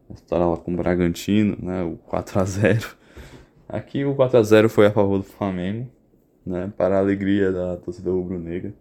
a 0.09 0.13
história 0.13 0.45
lá 0.45 0.57
com 0.57 0.73
o 0.73 0.77
Bragantino, 0.77 1.57
né? 1.61 1.83
O 1.83 1.97
4x0. 2.09 2.95
Aqui 3.69 4.05
o 4.05 4.15
4x0 4.15 4.69
foi 4.69 4.87
a 4.87 4.91
favor 4.91 5.17
do 5.17 5.23
Flamengo, 5.23 5.89
né? 6.45 6.71
Para 6.77 6.97
a 6.97 6.99
alegria 6.99 7.51
da 7.51 7.77
torcida 7.77 8.11
rubro-negra, 8.11 8.73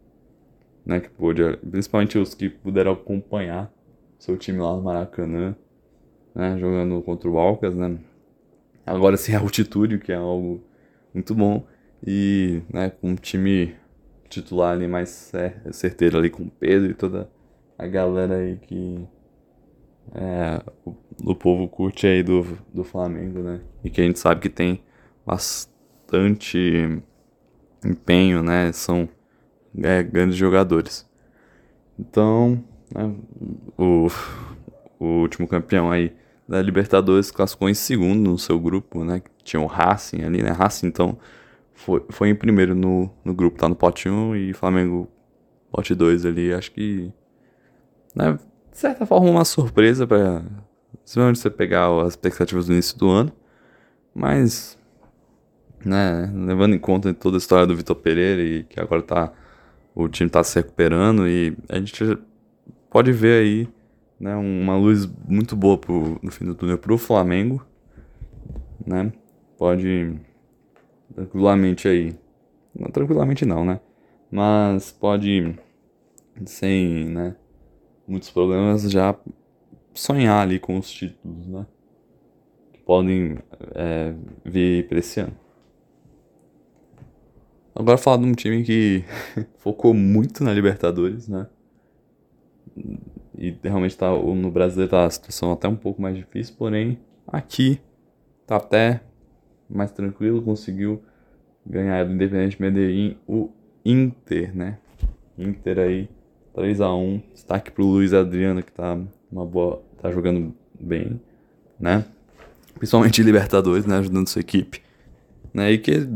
né? 0.87 1.01
Que 1.01 1.11
pôde, 1.11 1.43
principalmente 1.71 2.17
os 2.17 2.33
que 2.35 2.49
puderam 2.49 2.93
acompanhar 2.93 3.71
seu 4.19 4.37
time 4.37 4.61
lá 4.61 4.75
no 4.75 4.83
Maracanã, 4.83 5.57
né? 6.35 6.57
Jogando 6.59 7.03
contra 7.03 7.29
o 7.29 7.39
Alcas, 7.39 7.75
né? 7.75 7.99
Agora 8.87 9.17
sem 9.19 9.35
altitude, 9.35 9.99
que 9.99 10.13
é 10.13 10.17
algo 10.17 10.63
muito 11.13 11.35
bom. 11.35 11.67
E, 12.07 12.63
né, 12.73 12.91
com 12.91 13.11
um 13.11 13.15
time 13.17 13.75
titular 14.29 14.73
ali 14.73 14.87
mais 14.87 15.33
certeiro 15.73 16.19
ali 16.19 16.31
com 16.31 16.45
o 16.45 16.51
Pedro 16.51 16.91
e 16.91 16.95
toda 16.95 17.29
a 17.79 17.87
galera 17.87 18.37
aí 18.37 18.57
que 18.57 19.07
é, 20.15 20.63
o 21.25 21.35
povo 21.35 21.69
curte 21.69 22.07
aí 22.07 22.23
do, 22.23 22.45
do 22.73 22.85
Flamengo, 22.85 23.41
né? 23.41 23.61
E 23.83 23.91
que 23.91 24.01
a 24.01 24.05
gente 24.05 24.19
sabe 24.19 24.41
que 24.41 24.49
tem 24.49 24.83
bastante 25.25 27.03
empenho, 27.85 28.43
né? 28.43 28.73
São 28.73 29.09
é, 29.83 30.03
grandes 30.03 30.37
jogadores. 30.37 31.09
Então, 31.99 32.63
né, 32.95 33.15
o, 33.77 34.09
o 34.99 35.07
último 35.23 35.47
campeão 35.49 35.91
aí 35.91 36.15
da 36.49 36.63
Libertadores 36.63 37.31
classificou 37.31 37.69
em 37.69 37.75
segundo 37.75 38.31
no 38.31 38.39
seu 38.39 38.59
grupo, 38.59 39.03
né? 39.03 39.23
Tinha 39.43 39.61
o 39.61 39.67
Racing 39.67 40.23
ali, 40.23 40.43
né? 40.43 40.51
Racing, 40.51 40.87
então, 40.87 41.19
foi, 41.75 42.05
foi 42.11 42.29
em 42.29 42.35
primeiro 42.35 42.75
no, 42.75 43.11
no 43.25 43.35
grupo, 43.35 43.59
tá 43.59 43.69
no 43.69 43.75
pote 43.75 44.09
1 44.09 44.37
e 44.37 44.53
Flamengo 44.53 45.09
pote 45.71 45.95
2 45.95 46.25
ali. 46.25 46.53
Acho 46.53 46.71
que, 46.71 47.13
né, 48.15 48.39
de 48.71 48.79
certa 48.79 49.05
forma, 49.05 49.29
uma 49.29 49.45
surpresa 49.45 50.07
para 50.07 50.45
Principalmente 51.07 51.39
você 51.39 51.51
pegar 51.51 51.89
as 52.03 52.15
expectativas 52.15 52.67
do 52.67 52.73
início 52.73 52.99
do 52.99 53.09
ano. 53.09 53.33
Mas, 54.13 54.77
né, 55.85 56.29
levando 56.35 56.75
em 56.75 56.79
conta 56.81 57.15
toda 57.15 57.37
a 57.37 57.39
história 57.39 57.65
do 57.65 57.77
Vitor 57.77 57.95
Pereira 57.95 58.43
e 58.43 58.65
que 58.65 58.81
agora 58.81 59.03
tá, 59.03 59.33
o 59.97 60.09
time 60.11 60.29
tá 60.29 60.45
se 60.45 60.57
recuperando 60.57 61.27
e 61.27 61.57
a 61.71 61.79
gente 61.79 62.19
pode 62.91 63.11
ver 63.13 63.43
aí 63.43 63.69
né, 64.21 64.37
uma 64.37 64.77
luz 64.77 65.07
muito 65.27 65.57
boa 65.57 65.79
pro, 65.79 66.21
no 66.23 66.31
fim 66.31 66.45
do 66.45 66.55
túnel 66.55 66.77
pro 66.77 66.99
Flamengo, 66.99 67.67
né? 68.87 69.11
Pode 69.57 70.21
tranquilamente 71.15 71.89
aí, 71.89 72.15
não 72.79 72.91
tranquilamente 72.91 73.47
não, 73.47 73.65
né? 73.65 73.81
Mas 74.31 74.93
pode 74.93 75.57
sem, 76.45 77.07
né, 77.07 77.35
muitos 78.07 78.31
problemas 78.31 78.83
já 78.91 79.19
sonhar 79.95 80.43
ali 80.43 80.59
com 80.59 80.77
os 80.77 80.91
títulos, 80.91 81.47
né? 81.47 81.67
Que 82.75 82.81
podem 82.81 83.39
é, 83.75 84.15
vir 84.45 84.87
para 84.89 84.99
esse 84.99 85.21
ano. 85.21 85.46
Agora 87.79 87.99
falar 87.99 88.23
de 88.23 88.25
um 88.25 88.33
time 88.33 88.63
que 88.63 89.05
focou 89.59 89.93
muito 89.93 90.43
na 90.43 90.51
Libertadores, 90.51 91.29
né? 91.29 91.47
E 93.37 93.55
realmente 93.63 93.95
tá, 93.99 94.11
no 94.11 94.51
brasileiro 94.51 94.91
tá 94.91 95.05
a 95.05 95.11
situação 95.11 95.53
até 95.53 95.69
um 95.69 95.77
pouco 95.77 96.01
mais 96.01 96.17
difícil, 96.17 96.55
porém 96.57 96.99
aqui 97.27 97.79
tá 98.47 98.57
até 98.57 99.03
mais 99.69 99.93
tranquilo, 99.93 100.41
conseguiu 100.41 101.03
ganhar 101.67 102.03
do 102.07 102.15
Independente 102.15 102.61
Medellín 102.61 103.19
o 103.29 103.51
Inter, 103.85 104.57
né? 104.57 104.79
Inter 105.37 105.79
aí 105.79 106.09
3 106.55 106.81
a 106.81 106.95
1 106.95 107.23
destaque 107.35 107.71
pro 107.71 107.85
Luiz 107.85 108.15
Adriano 108.15 108.63
que 108.63 108.73
tá 108.73 108.99
uma 109.31 109.45
boa 109.45 109.83
tá 110.01 110.11
jogando 110.11 110.55
bem, 110.81 111.21
né? 111.79 112.07
Principalmente 112.75 113.23
Libertadores, 113.23 113.85
né? 113.85 113.99
Ajudando 113.99 114.29
sua 114.29 114.41
equipe. 114.41 114.81
Né? 115.53 115.73
E 115.73 115.79
que 115.79 116.09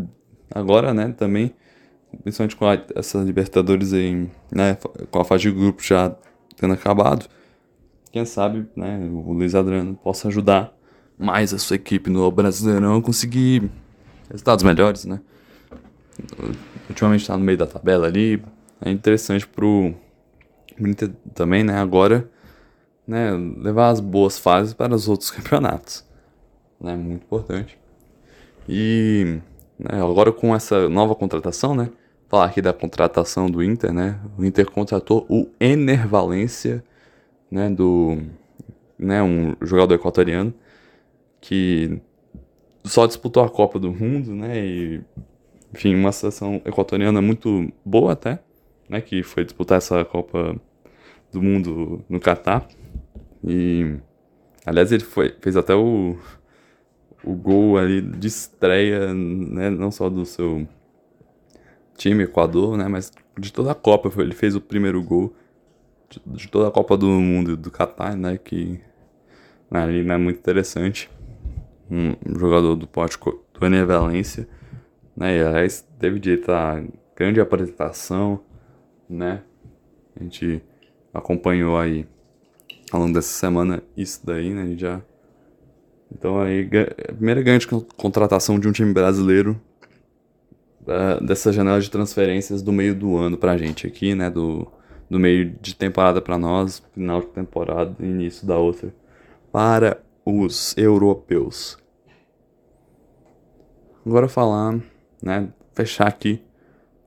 agora, 0.55 0.93
né, 0.93 1.15
também, 1.17 1.55
principalmente 2.23 2.57
com 2.57 2.67
a, 2.67 2.79
essa 2.95 3.19
Libertadores 3.19 3.93
aí, 3.93 4.29
né, 4.51 4.77
com 5.11 5.21
a 5.21 5.25
fase 5.25 5.43
de 5.43 5.53
grupo 5.53 5.83
já 5.83 6.15
tendo 6.57 6.75
acabado, 6.75 7.27
quem 8.13 8.25
sabe, 8.25 8.67
né, 8.75 8.99
o 9.11 9.33
Luiz 9.33 9.55
Adriano 9.55 9.95
possa 9.95 10.29
ajudar 10.29 10.77
mais 11.19 11.55
a 11.55 11.59
sua 11.59 11.77
equipe 11.77 12.11
no 12.11 12.31
Brasileirão 12.31 12.97
a 12.97 13.03
conseguir 13.03 13.71
resultados 14.31 14.65
melhores, 14.65 15.05
né? 15.05 15.21
Ultimamente 16.89 17.27
tá 17.27 17.37
no 17.37 17.45
meio 17.45 17.59
da 17.59 17.67
tabela 17.67 18.07
ali, 18.07 18.43
é 18.81 18.91
interessante 18.91 19.47
pro 19.47 19.95
Inter 20.79 21.11
também, 21.35 21.63
né, 21.63 21.79
agora 21.79 22.29
né, 23.07 23.33
levar 23.33 23.89
as 23.89 24.01
boas 24.01 24.39
fases 24.39 24.73
para 24.73 24.95
os 24.95 25.09
outros 25.09 25.31
campeonatos. 25.33 26.05
Né, 26.81 26.97
muito 26.97 27.23
importante. 27.25 27.79
E 28.69 29.39
né, 29.81 30.03
agora 30.03 30.31
com 30.33 30.55
essa 30.55 30.89
nova 30.89 31.15
contratação, 31.15 31.75
né, 31.75 31.91
falar 32.29 32.45
aqui 32.47 32.61
da 32.61 32.73
contratação 32.73 33.51
do 33.51 33.63
Inter, 33.63 33.93
né, 33.93 34.21
o 34.39 34.45
Inter 34.45 34.71
contratou 34.71 35.27
o 35.29 35.49
Ener 35.59 36.07
Valência, 36.07 36.85
né, 37.51 37.69
do, 37.71 38.19
né, 38.99 39.23
um 39.23 39.57
jogador 39.63 39.95
equatoriano 39.95 40.53
que 41.41 42.01
só 42.85 43.07
disputou 43.07 43.43
a 43.43 43.49
Copa 43.49 43.79
do 43.79 43.91
Mundo, 43.91 44.35
né, 44.35 44.59
e 44.59 45.01
enfim, 45.73 45.95
uma 45.95 46.13
seleção 46.13 46.61
equatoriana 46.65 47.23
muito 47.23 47.73
boa 47.85 48.13
até, 48.13 48.41
né, 48.89 49.01
que 49.01 49.23
foi 49.23 49.45
disputar 49.45 49.79
essa 49.79 50.05
Copa 50.05 50.55
do 51.33 51.41
Mundo 51.41 52.05
no 52.09 52.19
Catar. 52.19 52.67
E, 53.43 53.97
aliás, 54.67 54.93
ele 54.93 55.05
foi, 55.05 55.35
fez 55.41 55.57
até 55.57 55.75
o, 55.75 56.19
o 57.23 57.35
gol 57.35 57.77
ali 57.79 58.01
de 58.01 58.29
estreia, 58.29 59.13
né, 59.13 59.71
não 59.71 59.91
só 59.91 60.09
do 60.09 60.25
seu 60.25 60.67
time, 61.97 62.25
Equador, 62.25 62.77
né, 62.77 62.89
mas 62.89 63.13
de 63.39 63.53
toda 63.53 63.73
a 63.73 63.75
Copa. 63.75 64.11
Ele 64.21 64.35
fez 64.35 64.55
o 64.57 64.61
primeiro 64.61 65.03
gol 65.03 65.35
de, 66.09 66.21
de 66.27 66.49
toda 66.49 66.69
a 66.69 66.71
Copa 66.71 66.97
do 66.97 67.07
Mundo 67.07 67.57
do 67.57 67.71
Qatar, 67.71 68.17
né, 68.17 68.39
que 68.39 68.81
né, 69.71 69.83
ali 69.83 70.09
é 70.09 70.17
muito 70.17 70.39
interessante. 70.39 71.11
Um, 71.91 72.15
jogador 72.39 72.77
do 72.77 72.87
pote 72.87 73.19
do 73.19 73.87
Valência, 73.87 74.49
né, 75.17 75.37
e 75.37 75.43
aliás, 75.43 75.87
teve 75.99 76.19
direito 76.19 76.51
a 76.51 76.83
grande 77.17 77.41
apresentação, 77.41 78.41
né, 79.09 79.43
a 80.19 80.23
gente 80.23 80.63
acompanhou 81.13 81.77
aí 81.77 82.07
ao 82.91 83.01
longo 83.01 83.13
dessa 83.13 83.29
semana 83.29 83.83
isso 83.97 84.25
daí, 84.25 84.51
né? 84.53 84.75
Já. 84.77 85.01
Então 86.13 86.41
aí, 86.41 86.69
a 87.09 87.13
primeira 87.13 87.43
grande 87.43 87.67
contratação 87.97 88.59
de 88.59 88.69
um 88.69 88.73
time 88.73 88.93
brasileiro 88.93 89.61
uh, 90.83 91.25
dessa 91.25 91.53
janela 91.53 91.81
de 91.81 91.91
transferências 91.91 92.63
do 92.63 92.73
meio 92.73 92.95
do 92.95 93.17
ano 93.17 93.37
pra 93.37 93.57
gente 93.57 93.87
aqui, 93.87 94.15
né? 94.15 94.29
Do, 94.29 94.67
do 95.09 95.19
meio 95.19 95.51
de 95.61 95.75
temporada 95.75 96.21
para 96.21 96.39
nós, 96.39 96.83
final 96.93 97.21
de 97.21 97.29
temporada 97.29 97.95
e 98.01 98.05
início 98.05 98.47
da 98.47 98.59
outra, 98.59 98.95
para 99.53 100.01
os 100.25 100.77
europeus. 100.77 101.79
Agora 104.05 104.29
falar, 104.29 104.81
né? 105.23 105.49
Fechar 105.75 106.09
aqui 106.09 106.43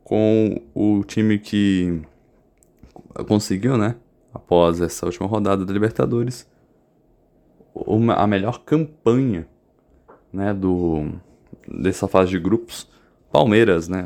com 0.04 0.62
o 0.74 1.04
time 1.04 1.38
que 1.38 2.02
conseguiu, 3.28 3.78
né? 3.78 3.96
após 4.34 4.82
essa 4.82 5.06
última 5.06 5.28
rodada 5.28 5.64
da 5.64 5.72
Libertadores, 5.72 6.48
uma, 7.74 8.16
a 8.16 8.28
melhor 8.28 8.64
campanha 8.64 9.48
né, 10.32 10.54
do, 10.54 11.12
dessa 11.68 12.08
fase 12.08 12.32
de 12.32 12.40
grupos. 12.40 12.92
Palmeiras, 13.32 13.88
né? 13.88 14.04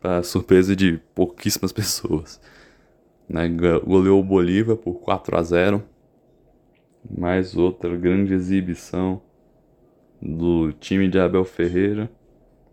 Para 0.00 0.22
surpresa 0.22 0.76
de 0.76 1.00
pouquíssimas 1.14 1.72
pessoas. 1.72 2.40
Né, 3.28 3.48
goleou 3.48 4.20
o 4.20 4.24
Bolívar 4.24 4.76
por 4.76 5.00
4 5.00 5.36
a 5.36 5.42
0 5.42 5.82
Mais 7.10 7.54
outra 7.54 7.94
grande 7.94 8.32
exibição 8.32 9.20
do 10.22 10.72
time 10.72 11.08
de 11.08 11.18
Abel 11.18 11.44
Ferreira. 11.44 12.10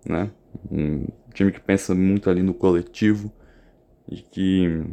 Né? 0.05 0.29
Um 0.71 1.07
time 1.33 1.51
que 1.51 1.59
pensa 1.59 1.93
muito 1.93 2.29
ali 2.29 2.41
no 2.41 2.53
coletivo 2.53 3.31
e 4.07 4.17
que 4.17 4.83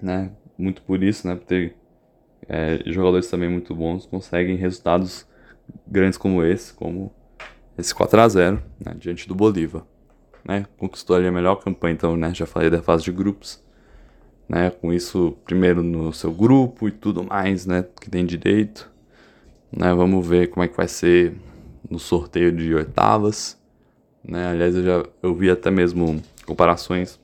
né, 0.00 0.30
muito 0.56 0.82
por 0.82 1.02
isso, 1.02 1.26
né? 1.26 1.34
Por 1.34 1.44
ter 1.44 1.76
é, 2.48 2.82
jogadores 2.86 3.28
também 3.28 3.48
muito 3.48 3.74
bons, 3.74 4.06
conseguem 4.06 4.56
resultados 4.56 5.26
grandes 5.86 6.16
como 6.16 6.42
esse, 6.42 6.72
como 6.72 7.12
esse 7.76 7.94
4 7.94 8.20
a 8.20 8.28
0 8.28 8.62
né, 8.84 8.94
diante 8.98 9.28
do 9.28 9.34
Bolívar. 9.34 9.84
Né? 10.44 10.64
Conquistou 10.78 11.14
ali 11.14 11.26
a 11.26 11.32
melhor 11.32 11.56
campanha, 11.56 11.92
então, 11.92 12.16
né? 12.16 12.32
Já 12.34 12.46
falei 12.46 12.70
da 12.70 12.80
fase 12.80 13.04
de 13.04 13.12
grupos. 13.12 13.62
Né, 14.48 14.70
com 14.70 14.90
isso, 14.94 15.36
primeiro 15.44 15.82
no 15.82 16.10
seu 16.10 16.32
grupo 16.32 16.88
e 16.88 16.90
tudo 16.90 17.22
mais, 17.22 17.66
né? 17.66 17.84
Que 18.00 18.08
tem 18.08 18.24
direito. 18.24 18.90
Né, 19.70 19.92
vamos 19.92 20.26
ver 20.26 20.48
como 20.48 20.64
é 20.64 20.68
que 20.68 20.76
vai 20.76 20.88
ser 20.88 21.36
no 21.90 21.98
sorteio 21.98 22.50
de 22.50 22.74
oitavas. 22.74 23.60
Né? 24.24 24.46
Aliás, 24.46 24.74
eu 24.74 24.82
já 24.82 25.04
eu 25.22 25.34
vi 25.34 25.50
até 25.50 25.70
mesmo 25.70 26.22
comparações 26.46 27.20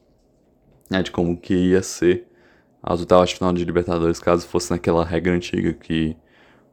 né, 0.91 1.03
de 1.03 1.11
como 1.11 1.35
que 1.35 1.55
ia 1.55 1.83
ser 1.83 2.27
as 2.87 3.01
oitavas 3.01 3.31
de 3.31 3.37
final 3.37 3.53
de 3.53 3.65
Libertadores, 3.65 4.21
caso 4.21 4.47
fosse 4.47 4.71
naquela 4.71 5.05
regra 5.05 5.33
antiga 5.33 5.73
que 5.73 6.15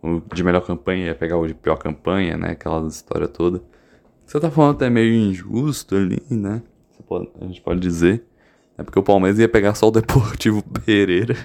o 0.03 0.22
de 0.34 0.43
melhor 0.43 0.66
campanha 0.66 1.05
ia 1.05 1.16
pegar 1.16 1.38
o 1.38 1.47
de 1.47 1.53
pior 1.53 1.78
campanha, 1.78 2.36
né? 2.36 2.51
Aquela 2.51 2.86
história 2.88 3.28
toda. 3.28 3.64
Você 4.26 4.39
tá 4.39 4.51
falando 4.51 4.76
até 4.76 4.89
meio 4.89 5.14
injusto 5.14 5.95
ali, 5.95 6.22
né? 6.30 6.62
Pode, 7.07 7.30
a 7.39 7.45
gente 7.45 7.62
pode 7.62 7.80
dizer. 7.80 8.26
É 8.78 8.84
porque 8.84 8.99
o 8.99 9.03
Palmeiras 9.03 9.39
ia 9.39 9.47
pegar 9.47 9.74
só 9.74 9.88
o 9.88 9.91
Deportivo 9.91 10.62
Pereira, 10.86 11.38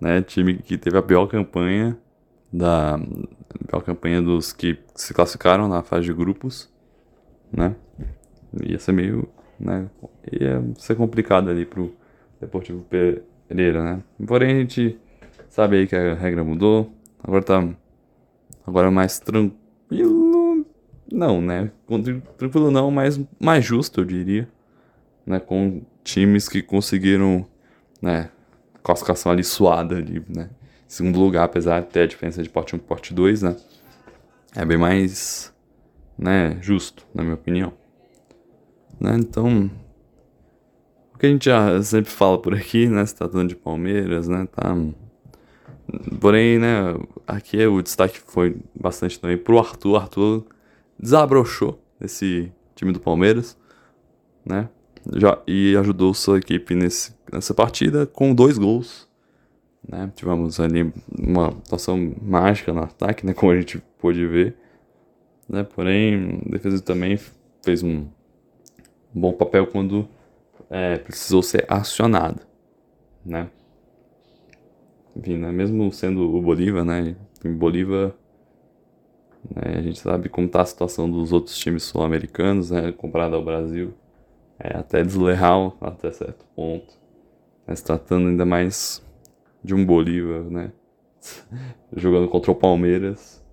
né? 0.00 0.22
Time 0.22 0.54
que 0.54 0.78
teve 0.78 0.96
a 0.96 1.02
pior 1.02 1.26
campanha 1.26 1.98
da 2.52 2.94
a 2.94 3.64
pior 3.66 3.80
campanha 3.82 4.22
dos 4.22 4.52
que 4.52 4.78
se 4.94 5.12
classificaram 5.12 5.68
na 5.68 5.82
fase 5.82 6.06
de 6.06 6.12
grupos, 6.12 6.72
né? 7.52 7.74
Ia 8.62 8.78
ser 8.78 8.92
meio, 8.92 9.28
né? 9.58 9.88
Ia 10.32 10.62
ser 10.76 10.94
complicado 10.94 11.50
ali 11.50 11.64
pro 11.64 11.92
Deportivo 12.40 12.82
Pereira, 12.82 13.24
né? 13.54 14.02
Porém, 14.26 14.56
a 14.56 14.60
gente 14.60 14.98
sabe 15.48 15.76
aí 15.76 15.86
que 15.86 15.96
a 15.96 16.14
regra 16.14 16.44
mudou. 16.44 16.92
Agora 17.22 17.42
tá 17.42 17.68
agora 18.66 18.90
mais 18.90 19.18
tranquilo. 19.18 20.64
Não, 21.12 21.40
né? 21.40 21.70
Tranquilo 22.38 22.70
não, 22.70 22.90
mas 22.90 23.20
mais 23.38 23.64
justo, 23.64 24.00
eu 24.00 24.04
diria. 24.04 24.48
Né? 25.26 25.40
Com 25.40 25.82
times 26.04 26.48
que 26.48 26.62
conseguiram, 26.62 27.46
né? 28.00 28.30
Classificação 28.82 29.32
ali 29.32 29.44
suada 29.44 29.96
ali, 29.96 30.24
né? 30.28 30.48
Segundo 30.86 31.20
lugar, 31.20 31.44
apesar 31.44 31.80
de 31.80 31.88
ter 31.88 32.00
a 32.02 32.06
diferença 32.06 32.42
de 32.42 32.48
porte 32.48 32.74
1 32.74 32.78
e 32.78 32.80
porte 32.82 33.14
2, 33.14 33.42
né? 33.42 33.56
É 34.56 34.64
bem 34.64 34.78
mais, 34.78 35.52
né? 36.18 36.58
Justo, 36.60 37.06
na 37.14 37.22
minha 37.22 37.34
opinião. 37.34 37.72
Né? 38.98 39.16
Então, 39.16 39.70
que 41.20 41.26
a 41.26 41.28
gente 41.28 41.44
já 41.44 41.82
sempre 41.82 42.10
fala 42.10 42.40
por 42.40 42.54
aqui, 42.54 42.88
né? 42.88 43.04
Se 43.04 43.14
tratando 43.14 43.48
de 43.48 43.54
Palmeiras, 43.54 44.26
né? 44.26 44.48
Tá 44.50 44.74
Porém, 46.20 46.58
né, 46.58 46.96
aqui 47.26 47.66
o 47.66 47.82
destaque 47.82 48.20
foi 48.20 48.56
bastante 48.74 49.18
também 49.18 49.36
pro 49.36 49.58
Arthur. 49.58 49.96
Arthur 49.96 50.46
desabrochou 50.98 51.82
esse 52.00 52.52
time 52.74 52.92
do 52.92 53.00
Palmeiras, 53.00 53.58
né? 54.44 54.68
Já, 55.14 55.38
e 55.46 55.76
ajudou 55.76 56.14
sua 56.14 56.38
equipe 56.38 56.74
nesse, 56.74 57.14
nessa 57.32 57.52
partida 57.52 58.06
com 58.06 58.34
dois 58.34 58.56
gols. 58.56 59.08
Né? 59.86 60.12
Tivemos 60.14 60.60
ali 60.60 60.92
uma 61.18 61.48
atuação 61.48 62.14
mágica 62.22 62.72
no 62.72 62.82
ataque, 62.82 63.26
né? 63.26 63.34
Como 63.34 63.50
a 63.50 63.56
gente 63.56 63.82
pôde 63.98 64.26
ver. 64.26 64.56
Né? 65.48 65.64
Porém, 65.64 66.40
a 66.46 66.50
defesa 66.50 66.80
também 66.80 67.18
fez 67.62 67.82
um 67.82 68.06
bom 69.12 69.32
papel 69.32 69.66
quando 69.66 70.08
é, 70.70 70.96
precisou 70.96 71.42
ser 71.42 71.66
acionada. 71.68 72.48
Né? 73.24 73.50
enfim, 75.16 75.36
né, 75.36 75.50
mesmo 75.50 75.90
sendo 75.92 76.34
o 76.34 76.40
Bolívar, 76.40 76.84
né, 76.84 77.16
em 77.44 77.52
Bolívar, 77.52 78.14
né, 79.54 79.78
a 79.78 79.82
gente 79.82 79.98
sabe 79.98 80.28
como 80.28 80.46
está 80.46 80.62
a 80.62 80.66
situação 80.66 81.10
dos 81.10 81.32
outros 81.32 81.56
times 81.58 81.82
sul-americanos, 81.84 82.70
né, 82.70 82.92
comparado 82.92 83.36
ao 83.36 83.44
Brasil, 83.44 83.92
é 84.58 84.76
até 84.76 85.02
desleal 85.02 85.76
até 85.80 86.10
certo 86.10 86.44
ponto, 86.54 86.94
né, 87.66 87.74
se 87.74 87.84
tratando 87.84 88.28
ainda 88.28 88.44
mais 88.44 89.04
de 89.62 89.74
um 89.74 89.84
Bolívar, 89.84 90.42
né, 90.44 90.72
jogando 91.94 92.28
contra 92.28 92.50
o 92.50 92.54
Palmeiras, 92.54 93.44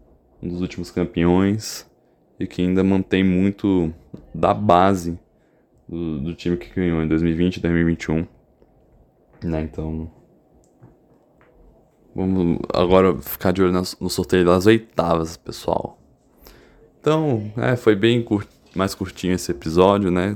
um 0.42 0.48
dos 0.48 0.62
últimos 0.62 0.92
campeões, 0.92 1.90
e 2.40 2.46
que 2.46 2.62
ainda 2.62 2.84
mantém 2.84 3.24
muito 3.24 3.92
da 4.34 4.54
base 4.54 5.20
do, 5.88 6.20
do 6.20 6.34
time 6.34 6.58
que 6.58 6.74
ganhou 6.74 7.02
em 7.02 7.08
2020 7.08 7.58
e 7.58 7.60
2021, 7.62 8.28
né, 9.44 9.62
então 9.62 10.10
Vamos 12.18 12.58
agora 12.74 13.16
ficar 13.22 13.52
de 13.52 13.62
olho 13.62 13.72
no 13.72 14.10
sorteio 14.10 14.44
das 14.44 14.66
oitavas, 14.66 15.38
pessoal. 15.38 16.00
Então, 17.00 17.52
é, 17.56 17.76
foi 17.76 17.96
bem 17.96 18.24
curt... 18.24 18.48
mais 18.76 18.96
curtinho 18.96 19.36
esse 19.36 19.52
episódio, 19.52 20.10
né? 20.10 20.36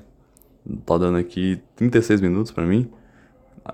Tá 0.86 1.00
dando 1.00 1.18
aqui 1.18 1.60
36 1.76 2.22
minutos 2.22 2.52
para 2.52 2.68
mim. 2.68 2.88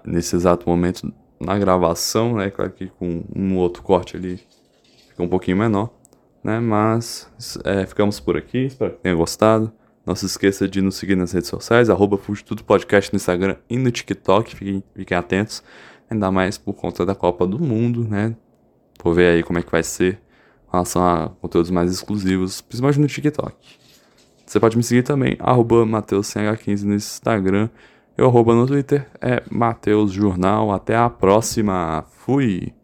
Nesse 0.06 0.38
exato 0.38 0.70
momento 0.70 1.14
na 1.38 1.60
gravação, 1.60 2.36
né? 2.38 2.50
Claro 2.50 2.72
que 2.72 2.88
com 2.88 3.26
um 3.36 3.58
outro 3.58 3.84
corte 3.84 4.16
ali 4.16 4.40
fica 5.10 5.22
um 5.22 5.28
pouquinho 5.28 5.58
menor, 5.58 5.90
né? 6.42 6.62
Mas 6.62 7.30
é, 7.66 7.86
ficamos 7.86 8.22
por 8.22 8.38
aqui. 8.38 8.68
Espero 8.68 8.94
que 8.94 9.00
tenha 9.00 9.16
gostado. 9.16 9.70
Não 10.08 10.16
se 10.16 10.26
esqueça 10.26 10.70
de 10.70 10.82
nos 10.82 10.96
seguir 10.96 11.18
nas 11.18 11.34
redes 11.34 11.50
sociais, 11.50 11.90
arroba 11.90 12.18
Tudo 12.46 12.64
Podcast 12.64 13.12
no 13.12 13.18
Instagram 13.18 13.58
e 13.70 13.78
no 13.78 13.92
TikTok. 13.92 14.56
Fiquem, 14.56 14.82
fiquem 14.96 15.18
atentos 15.18 15.62
ainda 16.10 16.32
mais 16.32 16.58
por 16.58 16.72
conta 16.76 17.06
da 17.06 17.14
Copa 17.14 17.46
do 17.46 17.60
Mundo, 17.60 18.08
né? 18.08 18.34
Vou 19.04 19.14
ver 19.14 19.34
aí 19.34 19.44
como 19.44 19.60
é 19.60 19.62
que 19.62 19.70
vai 19.70 19.84
ser 19.84 20.14
em 20.66 20.72
relação 20.72 21.06
a 21.06 21.28
conteúdos 21.42 21.70
mais 21.70 21.92
exclusivos, 21.92 22.62
principalmente 22.62 23.02
no 23.02 23.08
TikTok. 23.08 23.54
Você 24.46 24.62
pode 24.62 24.78
me 24.78 24.84
seguir 24.84 25.04
também, 25.04 25.36
arroba 25.40 25.86
MatheusCH15 25.86 26.84
no 26.84 26.96
Instagram. 26.96 27.68
Eu 28.18 28.28
arroba 28.28 28.56
no 28.56 28.66
Twitter 28.66 29.10
é 29.20 29.44
Mateus 29.52 30.14
Jornal. 30.14 30.72
Até 30.72 30.96
a 30.96 31.10
próxima. 31.10 32.06
Fui! 32.10 32.77